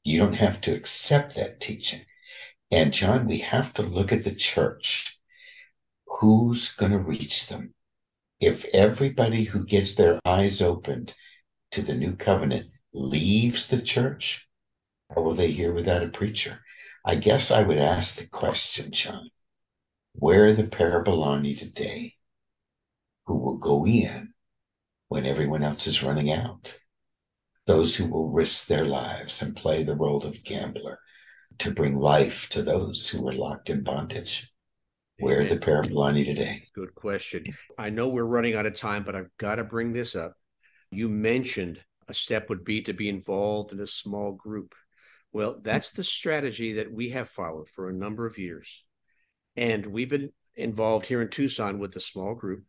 You 0.03 0.19
don't 0.19 0.35
have 0.35 0.61
to 0.63 0.75
accept 0.75 1.37
that 1.37 1.61
teaching. 1.61 2.01
And 2.73 2.93
John, 2.93 3.29
we 3.29 3.39
have 3.39 3.73
to 3.75 3.83
look 3.83 4.13
at 4.13 4.25
the 4.25 4.35
church. 4.35 5.17
Who's 6.09 6.75
going 6.75 6.93
to 6.93 6.99
reach 6.99 7.47
them? 7.47 7.73
If 8.41 8.65
everybody 8.75 9.45
who 9.45 9.65
gets 9.65 9.95
their 9.95 10.21
eyes 10.25 10.61
opened 10.61 11.15
to 11.71 11.83
the 11.83 11.95
new 11.95 12.17
covenant 12.17 12.71
leaves 12.93 13.69
the 13.69 13.81
church, 13.81 14.49
or 15.09 15.23
will 15.23 15.35
they 15.35 15.51
hear 15.51 15.73
without 15.73 16.03
a 16.03 16.09
preacher? 16.09 16.61
I 17.05 17.17
guess 17.17 17.51
I 17.51 17.63
would 17.63 17.79
ask 17.79 18.17
the 18.17 18.29
question, 18.29 18.91
John, 18.93 19.31
where 20.13 20.47
are 20.47 20.53
the 20.53 20.65
parabolani 20.65 21.59
today 21.59 22.15
who 23.27 23.37
will 23.37 23.57
go 23.57 23.87
in 23.87 24.33
when 25.09 25.27
everyone 25.27 25.63
else 25.63 25.87
is 25.87 26.03
running 26.03 26.31
out? 26.31 26.79
Those 27.67 27.97
who 27.97 28.11
will 28.11 28.31
risk 28.31 28.67
their 28.67 28.85
lives 28.85 29.43
and 29.43 29.57
play 29.57 29.83
the 29.83 29.97
role 29.97 30.25
of 30.25 30.45
gambler 30.45 30.99
to 31.59 31.71
bring 31.71 31.99
life 31.99 32.49
to 32.51 32.63
those 32.63 33.09
who 33.09 33.27
are 33.29 33.35
locked 33.35 33.71
in 33.71 33.83
bondage. 33.83 34.54
Where 35.19 35.45
the 35.45 35.57
parabolani 35.57 36.25
today? 36.25 36.65
Good 36.75 36.95
question. 36.95 37.45
I 37.79 37.91
know 37.91 38.09
we're 38.09 38.25
running 38.25 38.57
out 38.57 38.67
of 38.67 38.75
time, 38.75 39.05
but 39.05 39.15
I've 39.15 39.31
got 39.39 39.57
to 39.57 39.65
bring 39.65 39.93
this 39.93 40.17
up. 40.17 40.35
You 40.91 41.09
mentioned 41.09 41.81
a 42.09 42.15
step 42.15 42.49
would 42.49 42.65
be 42.65 42.83
to 42.83 42.93
be 42.93 43.09
involved 43.09 43.73
in 43.73 43.79
a 43.79 43.87
small 43.87 44.33
group. 44.33 44.75
Well, 45.33 45.61
that's 45.63 45.93
the 45.93 46.03
strategy 46.03 46.75
that 46.75 46.93
we 46.93 47.11
have 47.11 47.29
followed 47.29 47.69
for 47.69 47.89
a 47.89 47.95
number 47.95 48.27
of 48.27 48.39
years. 48.39 48.85
And 49.57 49.87
we've 49.87 50.11
been 50.11 50.33
involved 50.57 51.07
here 51.07 51.23
in 51.23 51.29
Tucson 51.29 51.79
with 51.79 51.93
the 51.93 52.01
small 52.01 52.35
group 52.35 52.65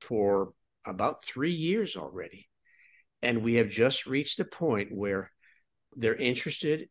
for 0.00 0.52
about 0.84 1.24
three 1.24 1.52
years 1.52 1.96
already. 1.96 2.48
And 3.22 3.42
we 3.42 3.54
have 3.54 3.68
just 3.68 4.06
reached 4.06 4.40
a 4.40 4.44
point 4.44 4.88
where 4.90 5.30
they're 5.94 6.16
interested 6.16 6.88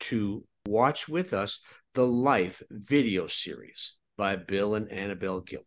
to 0.00 0.44
watch 0.64 1.08
with 1.08 1.32
us 1.32 1.60
the 1.94 2.06
Life 2.06 2.62
video 2.70 3.26
series 3.26 3.94
by 4.18 4.36
Bill 4.36 4.74
and 4.74 4.88
Anabel 4.90 5.42
Gillham. 5.42 5.64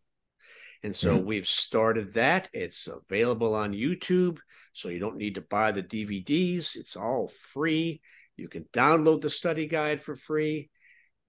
And 0.84 0.94
so 0.94 1.16
mm-hmm. 1.16 1.26
we've 1.26 1.48
started 1.48 2.14
that. 2.14 2.48
It's 2.52 2.88
available 2.88 3.54
on 3.54 3.72
YouTube. 3.72 4.38
So 4.72 4.88
you 4.88 5.00
don't 5.00 5.16
need 5.16 5.34
to 5.36 5.40
buy 5.40 5.72
the 5.72 5.82
DVDs. 5.82 6.76
It's 6.76 6.96
all 6.96 7.30
free. 7.52 8.00
You 8.36 8.48
can 8.48 8.64
download 8.72 9.22
the 9.22 9.30
study 9.30 9.66
guide 9.66 10.02
for 10.02 10.14
free. 10.14 10.70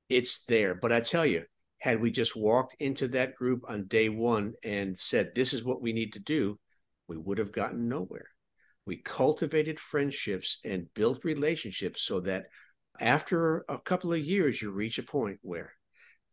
It's 0.10 0.44
there. 0.46 0.76
But 0.76 0.92
I 0.92 1.02
tell 1.02 1.26
you, 1.26 1.46
had 1.80 2.02
we 2.02 2.12
just 2.12 2.36
walked 2.36 2.76
into 2.80 3.10
that 3.10 3.36
group 3.36 3.64
on 3.68 3.88
day 3.88 4.10
one 4.10 4.54
and 4.64 4.98
said, 4.98 5.36
this 5.36 5.54
is 5.54 5.64
what 5.64 5.82
we 5.82 5.94
need 5.94 6.14
to 6.14 6.20
do, 6.20 6.60
we 7.08 7.18
would 7.18 7.38
have 7.38 7.52
gotten 7.52 7.90
nowhere. 7.90 8.28
We 8.86 8.98
cultivated 8.98 9.80
friendships 9.80 10.60
and 10.64 10.94
built 10.94 11.24
relationships 11.24 12.02
so 12.04 12.22
that 12.22 12.46
after 13.00 13.66
a 13.70 13.78
couple 13.78 14.14
of 14.14 14.20
years, 14.20 14.62
you 14.62 14.72
reach 14.72 14.98
a 14.98 15.04
point 15.04 15.40
where 15.42 15.74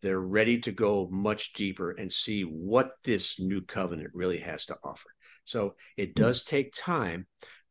they're 0.02 0.20
ready 0.20 0.58
to 0.60 0.72
go 0.72 1.08
much 1.10 1.52
deeper 1.52 1.90
and 1.90 2.12
see 2.12 2.42
what 2.42 2.92
this 3.04 3.38
new 3.38 3.60
covenant 3.60 4.10
really 4.14 4.38
has 4.38 4.66
to 4.66 4.76
offer. 4.82 5.08
So 5.44 5.74
it 5.96 6.12
hmm. 6.16 6.22
does 6.22 6.44
take 6.44 6.72
time, 6.74 7.26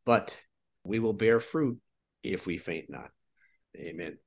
but 0.06 0.38
we 0.84 1.00
will 1.00 1.13
bear 1.13 1.39
fruit 1.39 1.80
if 2.24 2.46
we 2.46 2.58
faint 2.58 2.86
not. 2.89 3.10
Amen. 3.78 4.18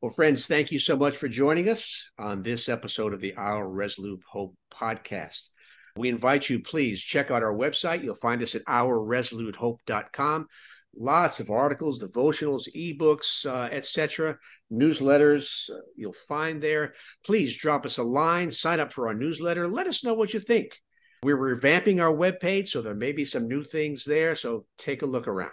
Well, 0.00 0.12
friends, 0.12 0.46
thank 0.46 0.70
you 0.70 0.78
so 0.78 0.96
much 0.96 1.16
for 1.16 1.28
joining 1.28 1.68
us 1.70 2.10
on 2.18 2.42
this 2.42 2.68
episode 2.68 3.14
of 3.14 3.20
the 3.20 3.34
Our 3.36 3.66
Resolute 3.66 4.22
Hope 4.28 4.54
podcast. 4.70 5.48
We 5.96 6.08
invite 6.08 6.50
you, 6.50 6.60
please 6.60 7.00
check 7.00 7.30
out 7.30 7.42
our 7.42 7.54
website. 7.54 8.02
You'll 8.02 8.16
find 8.16 8.42
us 8.42 8.54
at 8.54 8.64
ourresolutehope.com. 8.66 10.46
Lots 10.96 11.40
of 11.40 11.50
articles, 11.50 12.00
devotionals, 12.00 12.68
ebooks, 12.74 13.46
uh, 13.46 13.68
etc., 13.72 14.38
newsletters 14.72 15.70
uh, 15.70 15.80
you'll 15.96 16.12
find 16.12 16.62
there. 16.62 16.94
Please 17.24 17.56
drop 17.56 17.84
us 17.84 17.98
a 17.98 18.02
line, 18.02 18.50
sign 18.50 18.80
up 18.80 18.92
for 18.92 19.08
our 19.08 19.14
newsletter. 19.14 19.66
Let 19.66 19.86
us 19.86 20.04
know 20.04 20.14
what 20.14 20.34
you 20.34 20.40
think. 20.40 20.80
We're 21.22 21.56
revamping 21.56 22.00
our 22.00 22.14
webpage, 22.14 22.68
so 22.68 22.82
there 22.82 22.94
may 22.94 23.12
be 23.12 23.24
some 23.24 23.48
new 23.48 23.64
things 23.64 24.04
there. 24.04 24.36
So 24.36 24.66
take 24.78 25.02
a 25.02 25.06
look 25.06 25.26
around 25.26 25.52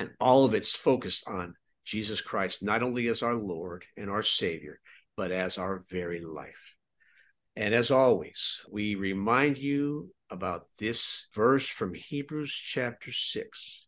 and 0.00 0.10
all 0.18 0.44
of 0.46 0.54
it's 0.54 0.72
focused 0.72 1.24
on 1.28 1.54
Jesus 1.84 2.20
Christ, 2.20 2.62
not 2.62 2.82
only 2.82 3.08
as 3.08 3.22
our 3.22 3.34
Lord 3.34 3.84
and 3.96 4.08
our 4.08 4.22
Savior, 4.22 4.80
but 5.16 5.30
as 5.30 5.58
our 5.58 5.84
very 5.90 6.20
life. 6.20 6.74
And 7.54 7.74
as 7.74 7.90
always, 7.90 8.60
we 8.70 8.94
remind 8.94 9.58
you 9.58 10.10
about 10.30 10.66
this 10.78 11.26
verse 11.34 11.66
from 11.66 11.92
Hebrews 11.92 12.52
chapter 12.52 13.12
6 13.12 13.86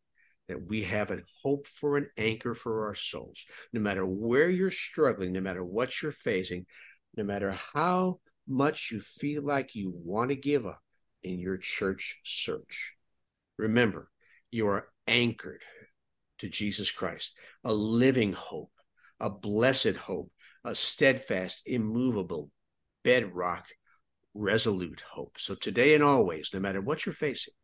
that 0.49 0.67
we 0.67 0.83
have 0.83 1.11
a 1.11 1.23
hope 1.43 1.67
for 1.67 1.97
an 1.97 2.09
anchor 2.17 2.55
for 2.55 2.87
our 2.87 2.95
souls. 2.95 3.39
No 3.73 3.81
matter 3.81 4.05
where 4.05 4.51
you're 4.51 4.71
struggling, 4.71 5.33
no 5.33 5.41
matter 5.41 5.65
what 5.65 6.03
you're 6.03 6.13
facing, 6.13 6.67
no 7.17 7.25
matter 7.25 7.57
how 7.73 8.21
much 8.49 8.91
you 8.91 9.01
feel 9.01 9.43
like 9.43 9.75
you 9.75 9.93
want 9.95 10.31
to 10.31 10.37
give 10.37 10.67
up 10.67 10.81
in 11.23 11.39
your 11.39 11.57
church 11.57 12.21
search, 12.25 12.95
remember, 13.57 14.11
you 14.51 14.67
are 14.69 14.89
anchored 15.07 15.63
to 16.39 16.49
Jesus 16.49 16.91
Christ, 16.91 17.35
a 17.65 17.73
living 17.73 18.33
hope, 18.33 18.73
a 19.21 19.31
blessed 19.31 19.95
hope, 19.95 20.31
a 20.65 20.75
steadfast, 20.75 21.63
immovable, 21.67 22.51
bedrock, 23.05 23.67
resolute 24.35 25.03
hope. 25.13 25.37
So 25.39 25.55
today 25.55 25.95
and 25.95 26.03
always, 26.03 26.51
no 26.53 26.61
matter 26.61 26.81
what 26.81 27.07
you're 27.07 27.13
facing, 27.13 27.55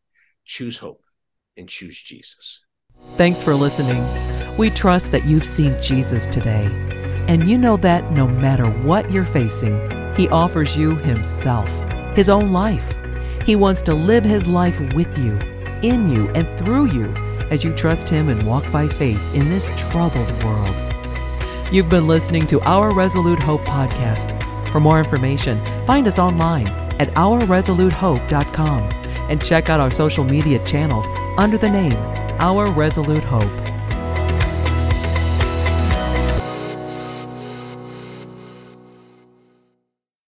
choose 0.45 0.79
hope 0.79 1.03
and 1.57 1.69
choose 1.69 2.01
Jesus. 2.01 2.61
Thanks 3.03 3.43
for 3.43 3.55
listening. 3.55 4.05
We 4.57 4.71
trust 4.71 5.11
that 5.13 5.25
you've 5.25 5.45
seen 5.45 5.75
Jesus 5.83 6.27
today. 6.27 6.67
And 7.29 7.51
you 7.51 7.59
know 7.59 7.77
that 7.79 8.13
no 8.13 8.27
matter 8.27 8.67
what 8.67 9.11
you're 9.11 9.25
facing, 9.25 9.77
He 10.17 10.29
offers 10.29 10.77
you 10.77 10.97
Himself, 10.97 11.69
His 12.17 12.29
own 12.29 12.53
life. 12.53 12.95
He 13.45 13.57
wants 13.57 13.83
to 13.83 13.95
live 13.95 14.25
His 14.25 14.47
life 14.47 14.79
with 14.95 15.19
you, 15.19 15.39
in 15.83 16.11
you, 16.11 16.29
and 16.31 16.47
through 16.59 16.93
you 16.93 17.13
as 17.51 17.65
you 17.65 17.75
trust 17.75 18.09
Him 18.09 18.29
and 18.29 18.43
walk 18.45 18.71
by 18.73 18.87
faith 18.87 19.35
in 19.35 19.49
this 19.49 19.71
troubled 19.91 20.31
world. 20.45 20.75
You've 21.73 21.91
been 21.91 22.07
listening 22.07 22.47
to 22.47 22.61
Our 22.63 22.95
Resolute 22.95 23.43
Hope 23.43 23.63
podcast. 23.63 24.35
For 24.71 24.81
more 24.81 25.01
information, 25.01 25.63
find 25.87 26.07
us 26.07 26.19
online 26.19 26.69
at 26.99 27.13
ourresolutehope.com 27.15 28.83
and 29.31 29.45
check 29.45 29.69
out 29.69 29.81
our 29.81 29.91
social 29.91 30.25
media 30.25 30.65
channels 30.65 31.07
under 31.37 31.59
the 31.59 31.69
name 31.69 32.18
Our 32.41 32.71
Resolute 32.71 33.25
Hope. 33.25 33.68